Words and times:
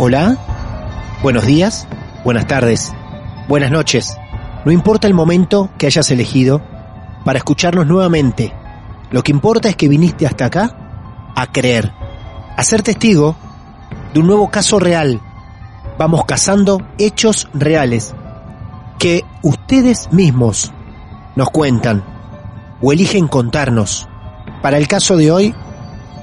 Hola, 0.00 0.38
buenos 1.24 1.44
días, 1.44 1.88
buenas 2.22 2.46
tardes, 2.46 2.94
buenas 3.48 3.72
noches. 3.72 4.16
No 4.64 4.70
importa 4.70 5.08
el 5.08 5.12
momento 5.12 5.70
que 5.76 5.86
hayas 5.86 6.12
elegido 6.12 6.62
para 7.24 7.38
escucharnos 7.38 7.84
nuevamente. 7.84 8.54
Lo 9.10 9.24
que 9.24 9.32
importa 9.32 9.68
es 9.68 9.74
que 9.74 9.88
viniste 9.88 10.24
hasta 10.24 10.44
acá 10.44 11.32
a 11.34 11.50
creer, 11.50 11.92
a 12.56 12.62
ser 12.62 12.84
testigo 12.84 13.34
de 14.14 14.20
un 14.20 14.28
nuevo 14.28 14.48
caso 14.52 14.78
real. 14.78 15.20
Vamos 15.98 16.26
cazando 16.26 16.80
hechos 16.96 17.48
reales 17.52 18.14
que 19.00 19.24
ustedes 19.42 20.12
mismos 20.12 20.72
nos 21.34 21.50
cuentan 21.50 22.04
o 22.80 22.92
eligen 22.92 23.26
contarnos. 23.26 24.08
Para 24.62 24.78
el 24.78 24.86
caso 24.86 25.16
de 25.16 25.32
hoy, 25.32 25.56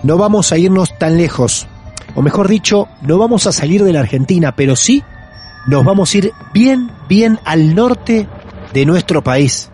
no 0.01 0.17
vamos 0.17 0.53
a 0.53 0.57
irnos 0.57 0.97
tan 0.97 1.17
lejos 1.17 1.67
o 2.16 2.21
mejor 2.21 2.47
dicho, 2.47 2.88
no 3.02 3.17
vamos 3.17 3.45
a 3.45 3.52
salir 3.52 3.83
de 3.83 3.94
la 3.94 3.99
Argentina, 3.99 4.55
pero 4.55 4.75
sí 4.75 5.03
nos 5.67 5.83
vamos 5.83 6.13
a 6.13 6.17
ir 6.17 6.31
bien, 6.53 6.91
bien 7.09 7.39
al 7.44 7.75
norte 7.75 8.27
de 8.73 8.85
nuestro 8.85 9.23
país, 9.23 9.69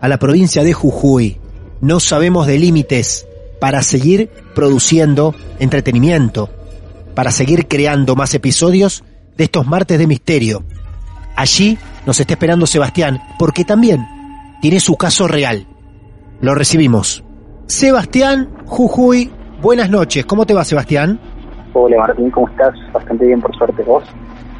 a 0.00 0.08
la 0.08 0.18
provincia 0.18 0.62
de 0.62 0.72
Jujuy. 0.72 1.40
No 1.80 2.00
sabemos 2.00 2.46
de 2.46 2.58
límites 2.58 3.26
para 3.60 3.82
seguir 3.82 4.30
produciendo 4.54 5.34
entretenimiento, 5.58 6.50
para 7.14 7.30
seguir 7.30 7.66
creando 7.66 8.14
más 8.14 8.34
episodios 8.34 9.02
de 9.36 9.44
estos 9.44 9.66
martes 9.66 9.98
de 9.98 10.06
misterio. 10.06 10.64
Allí 11.34 11.78
nos 12.06 12.20
está 12.20 12.34
esperando 12.34 12.66
Sebastián, 12.66 13.22
porque 13.38 13.64
también 13.64 14.06
tiene 14.60 14.80
su 14.80 14.96
caso 14.96 15.28
real. 15.28 15.66
Lo 16.40 16.54
recibimos. 16.54 17.24
Sebastián 17.66 18.50
Jujuy, 18.66 19.30
buenas 19.62 19.90
noches. 19.90 20.26
¿Cómo 20.26 20.46
te 20.46 20.54
va, 20.54 20.64
Sebastián? 20.64 21.20
Hola 21.78 21.98
Martín, 21.98 22.30
¿cómo 22.30 22.48
estás? 22.48 22.74
Bastante 22.90 23.26
bien, 23.26 23.38
por 23.38 23.54
suerte, 23.54 23.82
¿vos? 23.82 24.02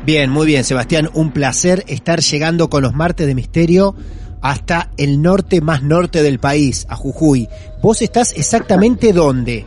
Bien, 0.04 0.28
muy 0.28 0.46
bien, 0.46 0.64
Sebastián. 0.64 1.08
Un 1.14 1.32
placer 1.32 1.82
estar 1.88 2.20
llegando 2.20 2.68
con 2.68 2.82
los 2.82 2.94
martes 2.94 3.26
de 3.26 3.34
misterio 3.34 3.94
hasta 4.42 4.90
el 4.98 5.22
norte 5.22 5.62
más 5.62 5.82
norte 5.82 6.22
del 6.22 6.38
país, 6.38 6.86
a 6.90 6.94
Jujuy. 6.94 7.48
¿Vos 7.82 8.02
estás 8.02 8.36
exactamente 8.36 9.14
dónde? 9.14 9.64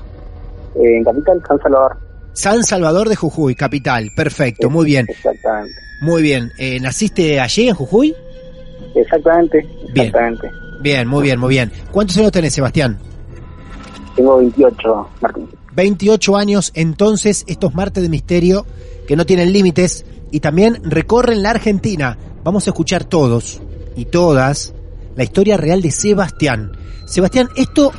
Eh, 0.76 0.98
en 0.98 1.04
Capital, 1.04 1.42
San 1.48 1.60
Salvador. 1.60 1.98
San 2.34 2.64
Salvador 2.64 3.10
de 3.10 3.16
Jujuy, 3.16 3.56
capital. 3.56 4.12
Perfecto, 4.16 4.70
muy 4.70 4.86
bien. 4.86 5.08
Exactamente. 5.10 5.74
Muy 6.02 6.22
bien. 6.22 6.52
Eh, 6.60 6.80
¿Naciste 6.80 7.40
allí 7.40 7.68
en 7.68 7.74
Jujuy? 7.74 8.16
Exactamente, 8.94 9.68
Bien. 9.92 10.08
exactamente. 10.08 10.52
Bien, 10.82 11.08
muy 11.08 11.24
bien, 11.24 11.40
muy 11.40 11.50
bien. 11.50 11.72
¿Cuántos 11.92 12.16
años 12.18 12.32
tenés, 12.32 12.54
Sebastián? 12.54 13.00
Tengo 14.16 14.38
28, 14.38 15.10
Martín. 15.22 15.50
28 15.74 16.38
años, 16.38 16.72
entonces 16.74 17.44
estos 17.48 17.74
martes 17.76 18.04
de 18.04 18.10
misterio 18.10 18.66
que 19.08 19.16
no 19.16 19.26
tienen 19.26 19.54
límites 19.54 20.06
y 20.32 20.40
también 20.40 20.80
recorren 20.84 21.44
la 21.44 21.52
Argentina. 21.52 22.18
Vamos 22.44 22.68
a 22.68 22.72
escuchar 22.72 23.04
todos 23.04 23.62
y 23.96 24.06
todas 24.06 24.74
la 25.16 25.24
historia 25.24 25.58
real 25.58 25.82
de 25.82 25.92
Sebastián. 25.92 26.72
Sebastián, 27.06 27.50
esto 27.56 27.92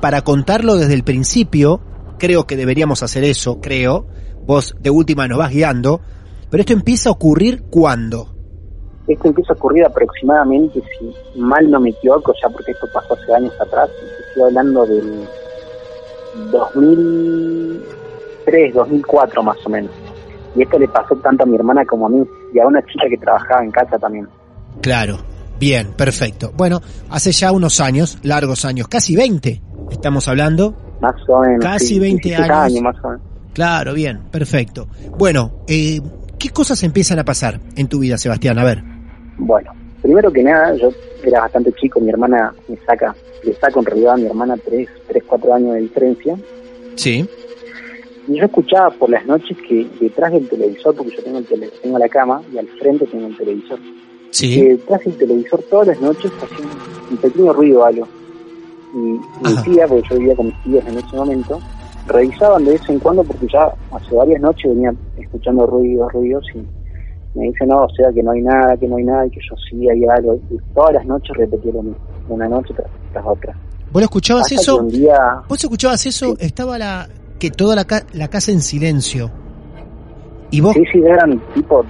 para 0.00 0.22
contarlo 0.22 0.76
desde 0.76 0.94
el 0.94 1.04
principio, 1.04 1.80
creo 2.18 2.46
que 2.46 2.56
deberíamos 2.56 3.02
hacer 3.02 3.24
eso, 3.24 3.60
creo. 3.60 4.06
Vos 4.46 4.74
de 4.80 4.90
última 4.90 5.28
nos 5.28 5.38
vas 5.38 5.50
guiando, 5.50 6.00
pero 6.50 6.62
esto 6.62 6.72
empieza 6.72 7.10
a 7.10 7.12
ocurrir 7.12 7.64
cuándo? 7.70 8.34
Esto 9.06 9.28
empieza 9.28 9.52
a 9.52 9.56
ocurrir 9.56 9.84
aproximadamente, 9.84 10.82
si 10.98 11.40
mal 11.40 11.70
no 11.70 11.80
me 11.80 11.90
equivoco, 11.90 12.32
ya 12.40 12.48
porque 12.48 12.72
esto 12.72 12.86
pasó 12.92 13.14
hace 13.14 13.34
años 13.34 13.52
atrás, 13.60 13.90
estoy 14.28 14.44
hablando 14.44 14.86
del 14.86 15.26
2003, 16.50 18.74
2004 18.74 19.42
más 19.42 19.56
o 19.64 19.70
menos. 19.70 19.90
Y 20.56 20.62
esto 20.62 20.78
le 20.78 20.88
pasó 20.88 21.14
tanto 21.16 21.44
a 21.44 21.46
mi 21.46 21.56
hermana 21.56 21.84
como 21.84 22.06
a 22.06 22.10
mí, 22.10 22.26
y 22.52 22.58
a 22.58 22.66
una 22.66 22.82
chica 22.82 23.08
que 23.08 23.16
trabajaba 23.18 23.64
en 23.64 23.70
casa 23.70 23.98
también. 23.98 24.26
Claro, 24.80 25.18
bien, 25.58 25.92
perfecto. 25.96 26.52
Bueno, 26.56 26.80
hace 27.10 27.32
ya 27.32 27.52
unos 27.52 27.80
años, 27.80 28.18
largos 28.22 28.64
años, 28.64 28.88
casi 28.88 29.16
20, 29.16 29.60
estamos 29.90 30.28
hablando. 30.28 30.74
Más 31.00 31.14
o 31.28 31.40
menos. 31.40 31.64
Casi 31.64 31.86
sí, 31.86 32.00
20 32.00 32.28
17 32.28 32.52
años. 32.52 32.82
más 32.82 32.96
o 33.04 33.08
menos. 33.08 33.22
Claro, 33.52 33.94
bien, 33.94 34.20
perfecto. 34.30 34.88
Bueno, 35.18 35.52
eh, 35.66 36.00
¿qué 36.38 36.50
cosas 36.50 36.82
empiezan 36.82 37.18
a 37.18 37.24
pasar 37.24 37.60
en 37.76 37.88
tu 37.88 37.98
vida, 37.98 38.16
Sebastián? 38.16 38.58
A 38.58 38.64
ver. 38.64 38.82
Bueno, 39.38 39.72
primero 40.02 40.32
que 40.32 40.42
nada, 40.42 40.74
yo 40.76 40.90
era 41.28 41.40
bastante 41.40 41.72
chico, 41.72 42.00
mi 42.00 42.10
hermana 42.10 42.54
me 42.68 42.76
saca, 42.86 43.14
le 43.42 43.54
saca 43.54 43.78
en 43.78 43.86
realidad 43.86 44.14
a 44.14 44.16
mi 44.16 44.26
hermana 44.26 44.56
3, 44.56 44.88
3, 45.08 45.24
4 45.26 45.54
años 45.54 45.74
de 45.74 45.80
diferencia. 45.80 46.36
Sí. 46.96 47.28
Y 48.28 48.36
yo 48.36 48.44
escuchaba 48.44 48.90
por 48.90 49.10
las 49.10 49.26
noches 49.26 49.56
que 49.68 49.86
detrás 50.00 50.32
del 50.32 50.48
televisor, 50.48 50.94
porque 50.94 51.16
yo 51.16 51.22
tengo, 51.22 51.38
el 51.38 51.46
tele, 51.46 51.70
tengo 51.82 51.98
la 51.98 52.08
cama 52.08 52.42
y 52.52 52.58
al 52.58 52.68
frente 52.68 53.06
tengo 53.06 53.26
el 53.26 53.36
televisor, 53.36 53.78
que 53.78 53.90
Sí. 54.30 54.62
detrás 54.62 55.04
del 55.04 55.16
televisor 55.16 55.62
todas 55.70 55.88
las 55.88 56.00
noches 56.00 56.30
hacía 56.40 56.66
un, 57.10 57.16
pequeño 57.16 57.52
ruido 57.52 57.80
o 57.80 57.84
algo. 57.84 58.08
Y 58.94 58.98
mi 58.98 59.62
tía, 59.64 59.86
porque 59.86 60.08
yo 60.08 60.18
vivía 60.18 60.36
con 60.36 60.46
mis 60.46 60.62
tías 60.62 60.86
en 60.86 60.98
ese 60.98 61.16
momento, 61.16 61.60
revisaban 62.06 62.64
de 62.64 62.72
vez 62.72 62.88
en 62.88 62.98
cuando 62.98 63.24
porque 63.24 63.46
ya 63.52 63.72
hace 63.92 64.14
varias 64.14 64.40
noches 64.40 64.70
venían 64.70 64.96
escuchando 65.18 65.66
ruidos, 65.66 66.12
ruidos 66.12 66.44
y 66.54 66.58
me 67.34 67.44
dice 67.44 67.64
no, 67.66 67.84
o 67.84 67.88
sea 67.90 68.10
que 68.12 68.22
no 68.22 68.32
hay 68.32 68.42
nada, 68.42 68.76
que 68.76 68.88
no 68.88 68.96
hay 68.96 69.04
nada 69.04 69.26
y 69.26 69.30
que 69.30 69.40
yo 69.48 69.56
sí 69.68 69.88
hay 69.88 70.02
algo. 70.16 70.34
Y 70.50 70.56
todas 70.74 70.94
las 70.94 71.06
noches 71.06 71.36
repetía 71.36 71.72
lo 71.72 71.82
mismo, 71.82 71.98
una 72.28 72.48
noche 72.48 72.74
tras, 72.74 72.88
tras 73.12 73.24
otra. 73.26 73.54
¿Vos 73.92 74.00
lo 74.02 74.04
escuchabas 74.04 74.42
Hasta 74.50 74.54
eso? 74.60 74.82
día, 74.84 75.16
¿Vos 75.48 75.62
escuchabas 75.64 76.06
eso? 76.06 76.36
Estaba 76.38 76.78
la 76.78 77.08
que 77.38 77.50
toda 77.50 77.74
la, 77.74 77.84
ca- 77.84 78.04
la 78.12 78.28
casa 78.28 78.52
en 78.52 78.60
silencio. 78.60 79.30
Y 80.50 80.60
vos, 80.60 80.74
sí, 80.74 80.82
sí, 80.92 80.98
eran 81.04 81.40
tipo, 81.54 81.84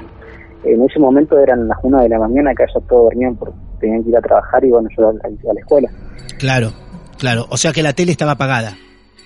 en 0.65 0.83
ese 0.85 0.99
momento 0.99 1.39
eran 1.39 1.67
las 1.69 1.79
una 1.83 2.03
de 2.03 2.09
la 2.11 2.19
mañana, 2.19 2.53
que 2.55 2.65
ya 2.73 2.81
todos 2.87 3.05
dormían 3.05 3.35
porque 3.37 3.55
tenían 3.81 4.03
que 4.03 4.11
ir 4.11 4.17
a 4.17 4.21
trabajar 4.21 4.65
y 4.65 4.71
bueno, 4.71 4.89
yo 4.97 5.09
a, 5.09 5.11
a 5.11 5.55
la 5.55 5.61
escuela. 5.61 5.91
claro, 6.39 6.71
claro. 7.19 7.47
O 7.51 7.57
sea 7.57 7.73
que 7.73 7.83
la 7.83 7.93
tele 7.95 8.13
estaba 8.13 8.33
apagada. 8.33 8.77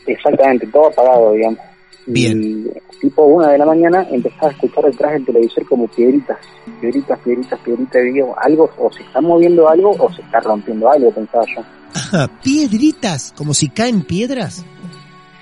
Exactamente, 0.06 0.66
todo 0.68 0.88
apagado, 0.88 1.32
digamos. 1.32 1.58
Bien. 2.06 2.42
Y 2.42 2.98
tipo 3.00 3.24
una 3.24 3.50
de 3.50 3.58
la 3.58 3.66
mañana 3.66 4.06
empezaba 4.10 4.48
a 4.48 4.52
escuchar 4.52 4.84
detrás 4.84 5.12
del 5.12 5.24
televisor 5.26 5.66
como 5.66 5.88
piedritas, 5.88 6.38
piedritas, 6.80 7.18
piedritas, 7.20 7.58
piedritas, 7.60 8.02
y 8.04 8.12
digo, 8.12 8.34
algo, 8.38 8.70
o 8.78 8.92
se 8.92 9.02
está 9.02 9.20
moviendo 9.20 9.68
algo 9.68 9.90
o 9.98 10.12
se 10.12 10.22
está 10.22 10.40
rompiendo 10.40 10.90
algo, 10.90 11.10
pensaba 11.10 11.44
yo. 11.54 11.62
Ajá, 11.94 12.28
piedritas, 12.42 13.32
como 13.36 13.54
si 13.54 13.68
caen 13.68 14.02
piedras. 14.02 14.64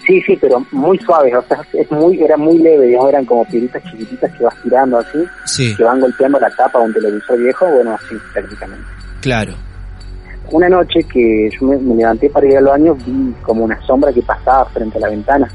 Sí, 0.06 0.20
sí, 0.23 0.37
pero 0.41 0.64
muy 0.73 0.99
suaves, 0.99 1.32
o 1.35 1.43
sea, 1.43 1.61
es 1.73 1.91
muy, 1.93 2.20
era 2.20 2.37
muy 2.37 2.59
leve, 2.59 2.87
digamos, 2.88 3.08
eran 3.11 3.25
como 3.25 3.44
piedritas 3.44 3.82
chiquititas 3.85 4.32
que 4.37 4.44
vas 4.44 4.55
tirando 4.62 4.99
así, 4.99 5.19
Sí, 5.44 5.76
que 5.76 5.85
van 5.85 6.00
golpeando 6.00 6.41
la 6.41 6.50
tapa 6.50 6.81
de 6.81 6.87
un 6.87 6.93
televisor 6.93 7.38
viejo, 7.38 7.67
bueno, 7.70 7.93
así 7.94 8.15
prácticamente. 8.32 8.85
claro. 9.20 9.55
Una 10.50 10.69
noche 10.69 11.03
que 11.05 11.49
yo 11.50 11.67
me, 11.67 11.79
me 11.79 11.94
levanté 11.94 12.29
para 12.29 12.47
ir 12.47 12.58
al 12.58 12.65
baño, 12.65 12.94
vi 13.06 13.32
como 13.43 13.65
una 13.65 13.81
sombra 13.87 14.12
que 14.12 14.20
pasaba 14.20 14.67
frente 14.67 14.99
a 14.99 15.03
la 15.03 15.08
ventana 15.08 15.49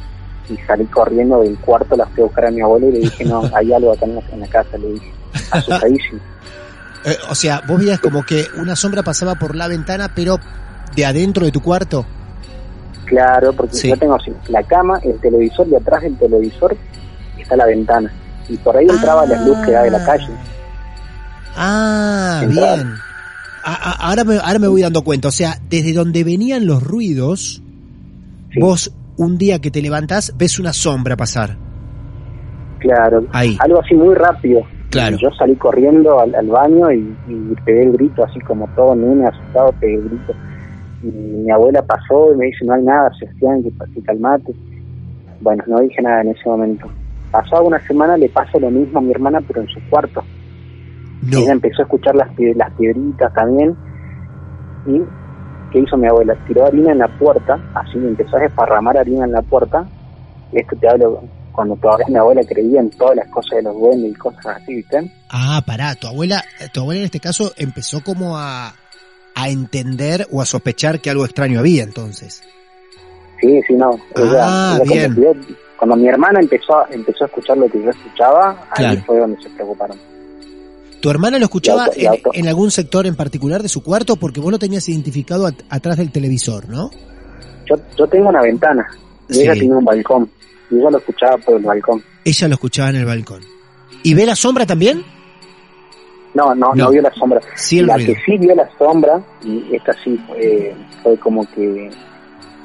y 0.49 0.57
salí 0.65 0.85
corriendo 0.85 1.41
del 1.41 1.57
cuarto, 1.59 1.95
la 1.95 2.05
fui 2.07 2.21
a 2.21 2.25
buscar 2.25 2.45
a 2.45 2.51
mi 2.51 2.61
abuela 2.61 2.87
y 2.87 2.91
le 2.93 2.99
dije, 2.99 3.25
no, 3.25 3.43
hay 3.53 3.73
algo 3.73 3.91
acá 3.91 4.05
en 4.05 4.39
la, 4.39 4.47
casa, 4.47 4.77
le 4.77 4.93
dije, 4.93 5.11
asustadísimo. 5.51 6.19
Eh, 7.05 7.17
o 7.29 7.35
sea, 7.35 7.61
vos 7.67 7.77
veías 7.79 7.99
como 7.99 8.23
que 8.23 8.45
una 8.57 8.75
sombra 8.75 9.03
pasaba 9.03 9.35
por 9.35 9.55
la 9.55 9.67
ventana, 9.67 10.11
pero 10.15 10.39
de 10.95 11.05
adentro 11.05 11.45
de 11.45 11.51
tu 11.51 11.61
cuarto. 11.61 12.05
Claro, 13.05 13.53
porque 13.53 13.75
Sí. 13.75 13.87
yo 13.89 13.97
tengo 13.97 14.15
así, 14.15 14.31
la 14.49 14.63
cama, 14.63 14.99
el 15.03 15.19
televisor 15.19 15.67
y 15.69 15.75
atrás 15.75 16.01
del 16.03 16.17
televisor 16.17 16.75
está 17.37 17.55
la 17.55 17.65
ventana. 17.65 18.11
Y 18.49 18.57
por 18.57 18.75
ahí 18.77 18.85
entraba 18.89 19.25
la 19.25 19.41
luz 19.45 19.57
que 19.65 19.71
da 19.71 19.83
de 19.83 19.91
la 19.91 20.05
calle. 20.05 20.27
Ah, 21.55 22.41
Entraba. 22.43 22.75
bien. 22.75 22.93
A- 23.63 23.73
a- 23.91 24.07
ahora, 24.09 24.23
me, 24.23 24.37
ahora 24.37 24.59
me 24.59 24.67
voy 24.67 24.81
dando 24.81 25.03
cuenta. 25.03 25.27
O 25.27 25.31
sea, 25.31 25.57
desde 25.69 25.93
donde 25.93 26.23
venían 26.23 26.65
los 26.65 26.81
ruidos, 26.83 27.61
Sí. 28.53 28.59
vos 28.59 28.91
un 29.17 29.37
día 29.37 29.59
que 29.59 29.71
te 29.71 29.81
levantás 29.81 30.33
ves 30.37 30.59
una 30.59 30.73
sombra 30.73 31.15
pasar. 31.15 31.57
Claro, 32.79 33.25
Ahí. 33.31 33.57
algo 33.59 33.79
así 33.81 33.95
muy 33.95 34.13
rápido. 34.15 34.61
Claro. 34.89 35.17
Yo 35.17 35.29
salí 35.37 35.55
corriendo 35.55 36.19
al, 36.19 36.33
al 36.33 36.47
baño 36.47 36.91
y, 36.91 37.15
y 37.27 37.55
pegué 37.65 37.83
el 37.83 37.91
grito, 37.93 38.23
así 38.23 38.39
como 38.39 38.67
todo 38.75 38.95
nene 38.95 39.27
asustado, 39.27 39.73
pegué 39.79 39.95
el 39.95 40.09
grito. 40.09 40.33
Y 41.03 41.07
mi 41.07 41.51
abuela 41.51 41.81
pasó 41.81 42.33
y 42.33 42.37
me 42.37 42.45
dice, 42.45 42.65
no 42.65 42.73
hay 42.73 42.83
nada, 42.83 43.11
Sebastián, 43.19 43.63
que, 43.63 43.71
que 43.93 44.01
calmate. 44.03 44.53
Bueno, 45.41 45.63
no 45.67 45.79
dije 45.81 46.01
nada 46.01 46.21
en 46.21 46.29
ese 46.29 46.47
momento. 46.47 46.87
Pasó 47.31 47.61
una 47.63 47.79
semana, 47.85 48.15
le 48.17 48.29
pasó 48.29 48.59
lo 48.59 48.71
mismo 48.71 48.99
a 48.99 49.01
mi 49.01 49.11
hermana, 49.11 49.41
pero 49.45 49.61
en 49.61 49.67
su 49.67 49.79
cuarto. 49.89 50.23
No. 51.21 51.39
Ella 51.39 51.51
empezó 51.51 51.81
a 51.81 51.85
escuchar 51.85 52.15
las, 52.15 52.29
las 52.55 52.71
piedritas 52.73 53.33
también. 53.33 53.75
¿Y 54.87 55.01
qué 55.77 55.83
hizo 55.83 55.97
mi 55.97 56.07
abuela? 56.07 56.35
Tiró 56.47 56.65
harina 56.65 56.91
en 56.91 56.99
la 56.99 57.07
puerta, 57.07 57.59
así 57.75 57.97
empezó 57.97 58.37
a 58.37 58.41
desparramar 58.41 58.97
harina 58.97 59.25
en 59.25 59.31
la 59.31 59.41
puerta. 59.41 59.85
Y 60.51 60.59
esto 60.59 60.75
te 60.77 60.87
hablo 60.89 61.23
cuando 61.51 61.75
todavía 61.75 62.05
mi 62.09 62.15
abuela 62.17 62.41
creía 62.47 62.79
en 62.79 62.89
todas 62.91 63.15
las 63.15 63.27
cosas 63.29 63.57
de 63.57 63.63
los 63.63 63.75
duendes 63.75 64.11
y 64.11 64.15
cosas 64.15 64.45
así, 64.45 64.75
¿viste? 64.75 65.11
Ah, 65.29 65.61
pará, 65.65 65.95
tu 65.95 66.07
abuela, 66.07 66.43
tu 66.73 66.81
abuela 66.81 66.99
en 66.99 67.05
este 67.05 67.19
caso 67.19 67.51
empezó 67.57 68.03
como 68.03 68.37
a, 68.37 68.73
a 69.35 69.49
entender 69.49 70.27
o 70.31 70.41
a 70.41 70.45
sospechar 70.45 70.99
que 70.99 71.09
algo 71.09 71.25
extraño 71.25 71.59
había 71.59 71.83
entonces. 71.83 72.43
Sí, 73.41 73.61
sí, 73.67 73.73
no. 73.73 73.91
Ella- 74.15 74.39
Ah, 74.43 74.79
ella 74.83 75.07
bien. 75.09 75.15
que 75.15 75.55
cuando 75.77 75.95
mi 75.95 76.07
hermana 76.07 76.39
empezó, 76.39 76.77
a- 76.77 76.87
empezó 76.91 77.23
a 77.25 77.27
escuchar 77.27 77.57
lo 77.57 77.67
que 77.67 77.81
yo 77.83 77.89
escuchaba, 77.89 78.51
ahí 78.71 78.85
Claro. 78.85 79.01
fue 79.05 79.19
donde 79.19 79.41
se 79.41 79.49
preocuparon. 79.51 79.97
¿Tu 81.01 81.09
hermana 81.09 81.37
lo 81.37 81.45
escuchaba 81.45 81.85
auto- 81.85 82.31
en, 82.33 82.47
algún 82.47 82.71
sector 82.71 83.05
en 83.05 83.15
particular 83.15 83.61
de 83.61 83.69
su 83.69 83.83
cuarto? 83.83 84.15
Porque 84.15 84.39
vos 84.39 84.51
lo 84.51 84.59
tenías 84.59 84.87
identificado 84.89 85.45
at- 85.45 85.61
atrás 85.69 85.97
del 85.97 86.11
televisor, 86.11 86.67
¿no? 86.69 86.89
Yo, 87.69 87.75
yo 87.97 88.07
tengo 88.07 88.29
una 88.29 88.41
ventana 88.41 88.85
y 89.29 89.33
Sí. 89.35 89.41
ella 89.41 89.53
tiene 89.53 89.75
un 89.75 89.85
balcón 89.85 90.29
y 90.71 90.75
ella 90.79 90.89
lo 90.89 90.97
escuchaba 90.97 91.37
por 91.37 91.57
el 91.57 91.63
balcón. 91.63 92.01
Ella 92.25 92.47
lo 92.47 92.53
escuchaba 92.55 92.89
en 92.89 92.95
el 92.97 93.05
balcón. 93.05 93.41
¿Y 94.03 94.13
ve 94.13 94.25
la 94.25 94.35
sombra 94.35 94.65
también? 94.65 95.03
No, 96.33 96.53
no, 96.55 96.67
no, 96.73 96.85
No. 96.85 96.91
vio 96.91 97.01
la 97.01 97.13
sombra. 97.13 97.41
Sí, 97.55 97.79
el 97.79 97.87
la 97.87 97.95
ruido. 97.95 98.13
que 98.13 98.19
sí 98.25 98.37
vio 98.37 98.55
la 98.55 98.69
sombra, 98.77 99.21
y 99.43 99.75
esta 99.75 99.93
sí 100.03 100.17
fue, 100.27 100.75
fue 101.03 101.17
como 101.19 101.45
que 101.51 101.89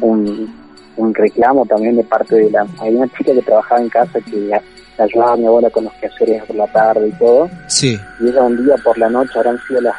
un, 0.01 0.55
un 0.97 1.15
reclamo 1.15 1.65
también 1.67 1.97
de 1.97 2.05
parte 2.05 2.37
de 2.37 2.51
la... 2.51 2.67
Hay 2.81 2.95
una 2.95 3.09
chica 3.17 3.33
que 3.33 3.43
trabajaba 3.43 3.81
en 3.81 3.89
casa 3.89 4.21
que 4.21 4.53
ayudaba 4.99 5.33
a 5.33 5.37
mi 5.37 5.47
abuela 5.47 5.71
con 5.71 5.85
los 5.85 5.93
quehaceres 5.95 6.45
por 6.45 6.57
la 6.57 6.67
tarde 6.67 7.09
y 7.09 7.13
todo, 7.13 7.49
Sí. 7.67 7.99
y 8.21 8.29
ella 8.29 8.43
un 8.43 8.65
día 8.65 8.75
por 8.85 8.97
la 8.99 9.09
noche, 9.09 9.31
habrán 9.37 9.59
sido 9.67 9.81
las 9.81 9.95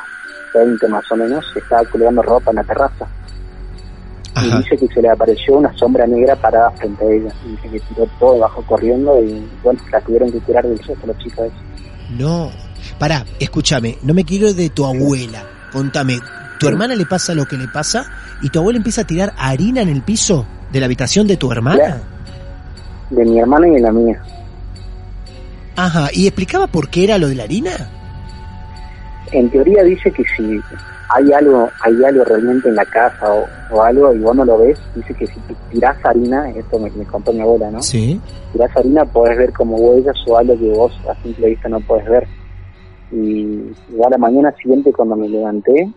20 0.53 0.87
más 0.87 1.03
o 1.11 1.15
menos, 1.15 1.43
estaba 1.55 1.83
colgando 1.85 2.21
ropa 2.21 2.51
en 2.51 2.55
la 2.57 2.63
terraza. 2.63 3.07
Y 4.35 4.47
Ajá. 4.49 4.57
dice 4.59 4.77
que 4.77 4.87
se 4.93 5.01
le 5.01 5.09
apareció 5.09 5.57
una 5.57 5.71
sombra 5.77 6.07
negra 6.07 6.35
parada 6.35 6.71
frente 6.71 7.03
a 7.05 7.07
ella. 7.07 7.31
Y 7.45 7.49
dice 7.51 7.69
que 7.69 7.79
tiró 7.81 8.07
todo 8.19 8.39
bajo 8.39 8.63
corriendo 8.63 9.21
y 9.23 9.47
bueno, 9.63 9.79
la 9.91 10.01
tuvieron 10.01 10.31
que 10.31 10.39
curar 10.39 10.65
del 10.67 10.77
susto 10.79 11.05
la 11.05 11.17
chica 11.19 11.45
esa. 11.45 11.55
No. 12.17 12.49
Pará, 12.99 13.25
escúchame, 13.39 13.97
no 14.01 14.13
me 14.13 14.23
quiero 14.25 14.51
de 14.53 14.69
tu 14.69 14.85
abuela. 14.85 15.43
Contame, 15.71 16.19
¿tu 16.59 16.67
hermana 16.67 16.95
le 16.95 17.05
pasa 17.05 17.33
lo 17.35 17.45
que 17.45 17.57
le 17.57 17.67
pasa 17.67 18.05
y 18.41 18.49
tu 18.49 18.59
abuela 18.59 18.77
empieza 18.77 19.01
a 19.01 19.07
tirar 19.07 19.33
harina 19.37 19.81
en 19.81 19.89
el 19.89 20.01
piso 20.01 20.45
de 20.71 20.79
la 20.79 20.87
habitación 20.87 21.27
de 21.27 21.37
tu 21.37 21.51
hermana? 21.51 22.01
De 23.11 23.23
mi 23.25 23.39
hermana 23.39 23.67
y 23.67 23.71
de 23.71 23.79
la 23.81 23.91
mía. 23.91 24.21
Ajá, 25.75 26.09
¿y 26.13 26.27
explicaba 26.27 26.67
por 26.67 26.89
qué 26.89 27.03
era 27.05 27.17
lo 27.17 27.27
de 27.29 27.35
la 27.35 27.43
harina? 27.43 27.89
En 29.31 29.49
teoría 29.49 29.81
dice 29.83 30.11
que 30.11 30.23
si 30.37 30.59
hay 31.09 31.31
algo, 31.33 31.67
hay 31.81 32.03
algo 32.03 32.23
realmente 32.23 32.69
en 32.69 32.75
la 32.75 32.85
casa 32.85 33.33
o, 33.33 33.45
o 33.75 33.81
algo 33.81 34.13
y 34.13 34.19
vos 34.19 34.35
no 34.35 34.45
lo 34.45 34.59
ves, 34.59 34.77
dice 34.95 35.13
que 35.15 35.25
si 35.27 35.33
tirás 35.71 35.97
harina, 36.05 36.49
esto 36.51 36.77
me, 36.79 36.89
me 36.91 37.05
contó 37.05 37.33
mi 37.33 37.41
abuela, 37.41 37.71
¿no? 37.71 37.81
Sí. 37.81 38.19
Tirás 38.51 38.75
harina 38.77 39.05
podés 39.05 39.37
ver 39.37 39.51
como 39.53 39.75
huellas 39.77 40.15
o 40.27 40.37
algo 40.37 40.57
que 40.57 40.69
vos 40.71 40.93
a 41.09 41.21
simple 41.23 41.49
vista 41.49 41.67
no 41.69 41.79
podés 41.81 42.07
ver. 42.07 42.27
Y 43.11 43.71
ya 43.97 44.09
la 44.09 44.17
mañana 44.17 44.53
siguiente 44.61 44.91
cuando 44.93 45.15
me 45.15 45.27
levanté, 45.29 45.91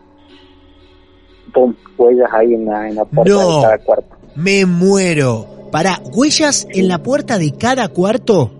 pum, 1.52 1.74
huellas 1.98 2.30
ahí 2.32 2.54
en 2.54 2.64
la, 2.66 2.88
en 2.88 2.96
la 2.96 3.04
puerta 3.04 3.32
No. 3.32 3.56
de 3.58 3.62
cada 3.62 3.78
cuarto. 3.78 4.16
Me 4.34 4.64
muero. 4.66 5.46
Pará, 5.72 6.00
¿huellas 6.14 6.66
en 6.70 6.88
la 6.88 7.02
puerta 7.02 7.38
de 7.38 7.52
cada 7.52 7.88
cuarto? 7.88 8.50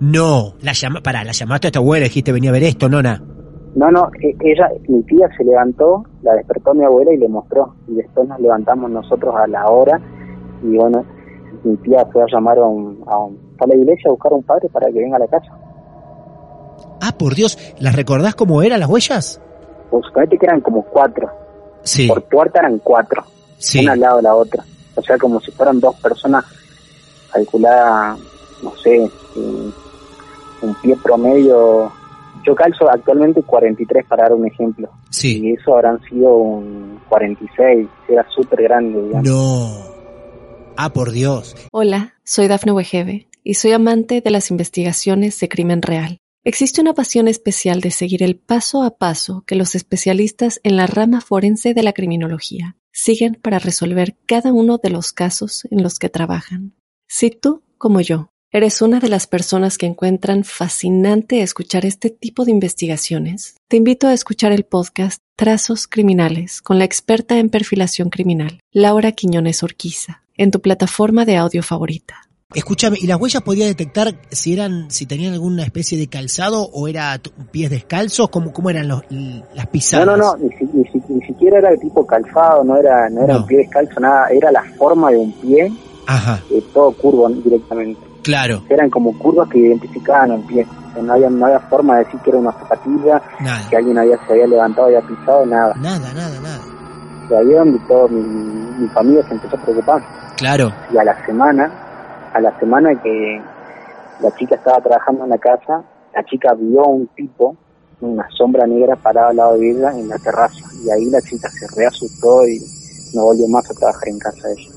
No. 0.00 0.54
La 0.60 0.72
llama, 0.72 1.00
pará, 1.02 1.24
la 1.24 1.32
llamaste 1.32 1.68
a 1.68 1.70
tu 1.70 1.78
abuela, 1.78 2.04
dijiste 2.04 2.32
venía 2.32 2.50
a 2.50 2.52
ver 2.52 2.64
esto, 2.64 2.88
nona. 2.88 3.22
No, 3.74 3.90
no, 3.90 4.08
e- 4.20 4.36
ella, 4.40 4.68
mi 4.88 5.02
tía 5.02 5.28
se 5.36 5.44
levantó, 5.44 6.04
la 6.22 6.32
despertó 6.34 6.74
mi 6.74 6.84
abuela 6.84 7.12
y 7.12 7.18
le 7.18 7.28
mostró. 7.28 7.74
Y 7.88 7.94
después 7.94 8.26
nos 8.28 8.40
levantamos 8.40 8.90
nosotros 8.90 9.34
a 9.36 9.46
la 9.46 9.66
hora 9.66 10.00
y 10.62 10.76
bueno, 10.76 11.04
mi 11.64 11.76
tía 11.78 12.06
fue 12.12 12.22
a 12.22 12.26
llamar 12.32 12.58
a 12.58 12.64
un, 12.64 13.02
a, 13.06 13.18
un- 13.18 13.38
a 13.60 13.66
la 13.66 13.74
iglesia 13.74 14.08
a 14.08 14.12
buscar 14.12 14.32
a 14.32 14.36
un 14.36 14.42
padre 14.42 14.68
para 14.70 14.86
que 14.86 14.98
venga 14.98 15.16
a 15.16 15.20
la 15.20 15.26
casa. 15.28 15.48
Ah, 17.02 17.12
por 17.18 17.34
Dios, 17.34 17.58
¿las 17.80 17.94
recordás 17.94 18.34
cómo 18.34 18.62
eran 18.62 18.80
las 18.80 18.88
huellas? 18.88 19.40
Pues 19.90 20.04
suponete 20.06 20.38
que 20.38 20.46
eran 20.46 20.60
como 20.60 20.82
cuatro, 20.82 21.30
Sí. 21.82 22.06
por 22.08 22.22
puerta 22.24 22.60
eran 22.60 22.78
cuatro, 22.82 23.22
Sí. 23.58 23.80
una 23.82 23.92
al 23.92 24.00
lado 24.00 24.16
de 24.16 24.22
la 24.22 24.34
otra. 24.34 24.64
O 24.94 25.02
sea, 25.02 25.18
como 25.18 25.38
si 25.40 25.50
fueran 25.52 25.78
dos 25.80 25.94
personas 26.00 26.44
calculadas, 27.32 28.18
no 28.62 28.74
sé, 28.76 29.10
un, 29.34 29.72
un 30.62 30.74
pie 30.76 30.96
promedio. 31.02 31.92
Yo 32.44 32.54
calzo 32.54 32.88
actualmente 32.88 33.42
43 33.42 34.06
para 34.06 34.24
dar 34.24 34.32
un 34.34 34.46
ejemplo. 34.46 34.88
Sí. 35.10 35.40
Y 35.42 35.52
eso 35.52 35.74
habrán 35.74 36.00
sido 36.02 36.36
un 36.36 37.00
46, 37.08 37.88
era 38.08 38.26
súper 38.30 38.62
grande, 38.62 39.02
digamos. 39.02 39.28
No. 39.28 39.96
Ah, 40.76 40.92
por 40.92 41.10
Dios. 41.10 41.56
Hola, 41.72 42.14
soy 42.24 42.48
Dafne 42.48 42.72
Wegebe 42.72 43.28
y 43.42 43.54
soy 43.54 43.72
amante 43.72 44.20
de 44.20 44.30
las 44.30 44.50
investigaciones 44.50 45.38
de 45.40 45.48
crimen 45.48 45.82
real. 45.82 46.18
Existe 46.44 46.80
una 46.80 46.94
pasión 46.94 47.26
especial 47.26 47.80
de 47.80 47.90
seguir 47.90 48.22
el 48.22 48.36
paso 48.36 48.84
a 48.84 48.98
paso 48.98 49.42
que 49.46 49.56
los 49.56 49.74
especialistas 49.74 50.60
en 50.62 50.76
la 50.76 50.86
rama 50.86 51.20
forense 51.20 51.74
de 51.74 51.82
la 51.82 51.92
criminología 51.92 52.76
siguen 52.92 53.36
para 53.42 53.58
resolver 53.58 54.16
cada 54.26 54.52
uno 54.52 54.78
de 54.78 54.90
los 54.90 55.12
casos 55.12 55.66
en 55.70 55.82
los 55.82 55.98
que 55.98 56.08
trabajan. 56.08 56.74
Si 57.08 57.30
tú, 57.30 57.62
como 57.78 58.00
yo, 58.00 58.30
eres 58.52 58.80
una 58.80 59.00
de 59.00 59.08
las 59.08 59.26
personas 59.26 59.76
que 59.78 59.86
encuentran 59.86 60.44
fascinante 60.44 61.42
escuchar 61.42 61.84
este 61.84 62.10
tipo 62.10 62.44
de 62.44 62.52
investigaciones, 62.52 63.56
te 63.68 63.76
invito 63.76 64.06
a 64.06 64.12
escuchar 64.14 64.52
el 64.52 64.64
podcast 64.64 65.20
Trazos 65.36 65.86
Criminales 65.86 66.62
con 66.62 66.78
la 66.78 66.84
experta 66.84 67.38
en 67.38 67.50
perfilación 67.50 68.08
criminal, 68.08 68.60
Laura 68.72 69.12
Quiñones 69.12 69.62
Orquiza, 69.62 70.22
en 70.36 70.50
tu 70.50 70.60
plataforma 70.60 71.24
de 71.24 71.36
audio 71.36 71.62
favorita. 71.62 72.22
Escúchame, 72.54 72.96
¿y 73.00 73.08
las 73.08 73.20
huellas 73.20 73.42
podía 73.42 73.66
detectar 73.66 74.14
si 74.30 74.52
eran, 74.52 74.88
si 74.88 75.04
tenían 75.04 75.32
alguna 75.34 75.64
especie 75.64 75.98
de 75.98 76.06
calzado 76.06 76.62
o 76.72 76.86
era 76.86 77.20
pies 77.50 77.68
descalzos? 77.70 78.28
¿Cómo, 78.30 78.52
cómo 78.52 78.70
eran 78.70 78.86
los, 78.86 79.02
las 79.10 79.64
No, 79.66 79.70
pisadas? 79.72 80.06
no, 80.06 80.16
no, 80.16 80.36
ni, 80.36 80.48
si- 80.56 80.64
ni 80.72 80.84
si- 80.84 81.02
ni 81.12 81.26
siquiera 81.26 81.58
era 81.58 81.70
el 81.70 81.80
tipo 81.80 82.06
calzado, 82.06 82.62
no 82.62 82.76
era, 82.76 83.10
no 83.10 83.24
era 83.24 83.34
No. 83.34 83.40
un 83.40 83.46
pie 83.46 83.58
descalzo, 83.58 83.98
nada, 83.98 84.28
era 84.28 84.52
la 84.52 84.62
forma 84.78 85.10
de 85.10 85.16
un 85.18 85.32
pie, 85.32 85.72
Ajá, 86.06 86.40
eh, 86.52 86.62
todo 86.72 86.92
curvo 86.92 87.28
directamente. 87.28 88.00
Claro, 88.26 88.62
Eran 88.68 88.90
como 88.90 89.16
curvas 89.18 89.48
que 89.48 89.58
identificaban 89.58 90.32
el 90.32 90.42
pie. 90.42 90.66
No, 91.00 91.12
había, 91.12 91.30
no 91.30 91.46
había 91.46 91.60
forma 91.60 91.96
de 91.98 92.04
decir 92.04 92.20
que 92.20 92.30
era 92.30 92.38
una 92.38 92.52
zapatilla, 92.52 93.22
nada. 93.40 93.68
que 93.70 93.76
alguien 93.76 93.98
había, 93.98 94.18
se 94.26 94.32
había 94.32 94.46
levantado, 94.46 94.86
había 94.88 95.00
pisado, 95.02 95.46
nada. 95.46 95.74
Nada, 95.76 96.12
nada, 96.12 96.40
nada. 96.40 96.60
Y 97.30 97.34
ahí 97.34 97.52
donde 97.54 97.78
todo 97.86 98.08
mi, 98.08 98.20
mi 98.22 98.88
familia 98.88 99.22
se 99.28 99.34
empezó 99.34 99.56
a 99.56 99.60
preocupar. 99.60 100.02
Claro, 100.36 100.72
y 100.92 100.98
a 100.98 101.04
la 101.04 101.24
semana, 101.24 101.70
a 102.34 102.40
la 102.40 102.58
semana 102.58 102.90
que 103.02 103.40
la 104.20 104.30
chica 104.36 104.56
estaba 104.56 104.80
trabajando 104.80 105.24
en 105.24 105.30
la 105.30 105.38
casa, 105.38 105.82
la 106.14 106.24
chica 106.24 106.54
vio 106.54 106.82
a 106.82 106.88
un 106.88 107.06
tipo, 107.08 107.56
una 108.00 108.26
sombra 108.36 108.66
negra 108.66 108.96
parada 108.96 109.30
al 109.30 109.36
lado 109.36 109.58
de 109.58 109.70
ella 109.70 109.90
en 109.92 110.08
la 110.08 110.18
terraza, 110.18 110.66
y 110.84 110.90
ahí 110.90 111.04
la 111.10 111.20
chica 111.22 111.48
se 111.50 111.66
reasustó 111.76 112.46
y 112.48 112.58
no 113.14 113.24
volvió 113.24 113.46
más 113.48 113.70
a 113.70 113.74
trabajar 113.74 114.08
en 114.08 114.18
casa 114.18 114.48
de 114.48 114.54
ella. 114.54 114.75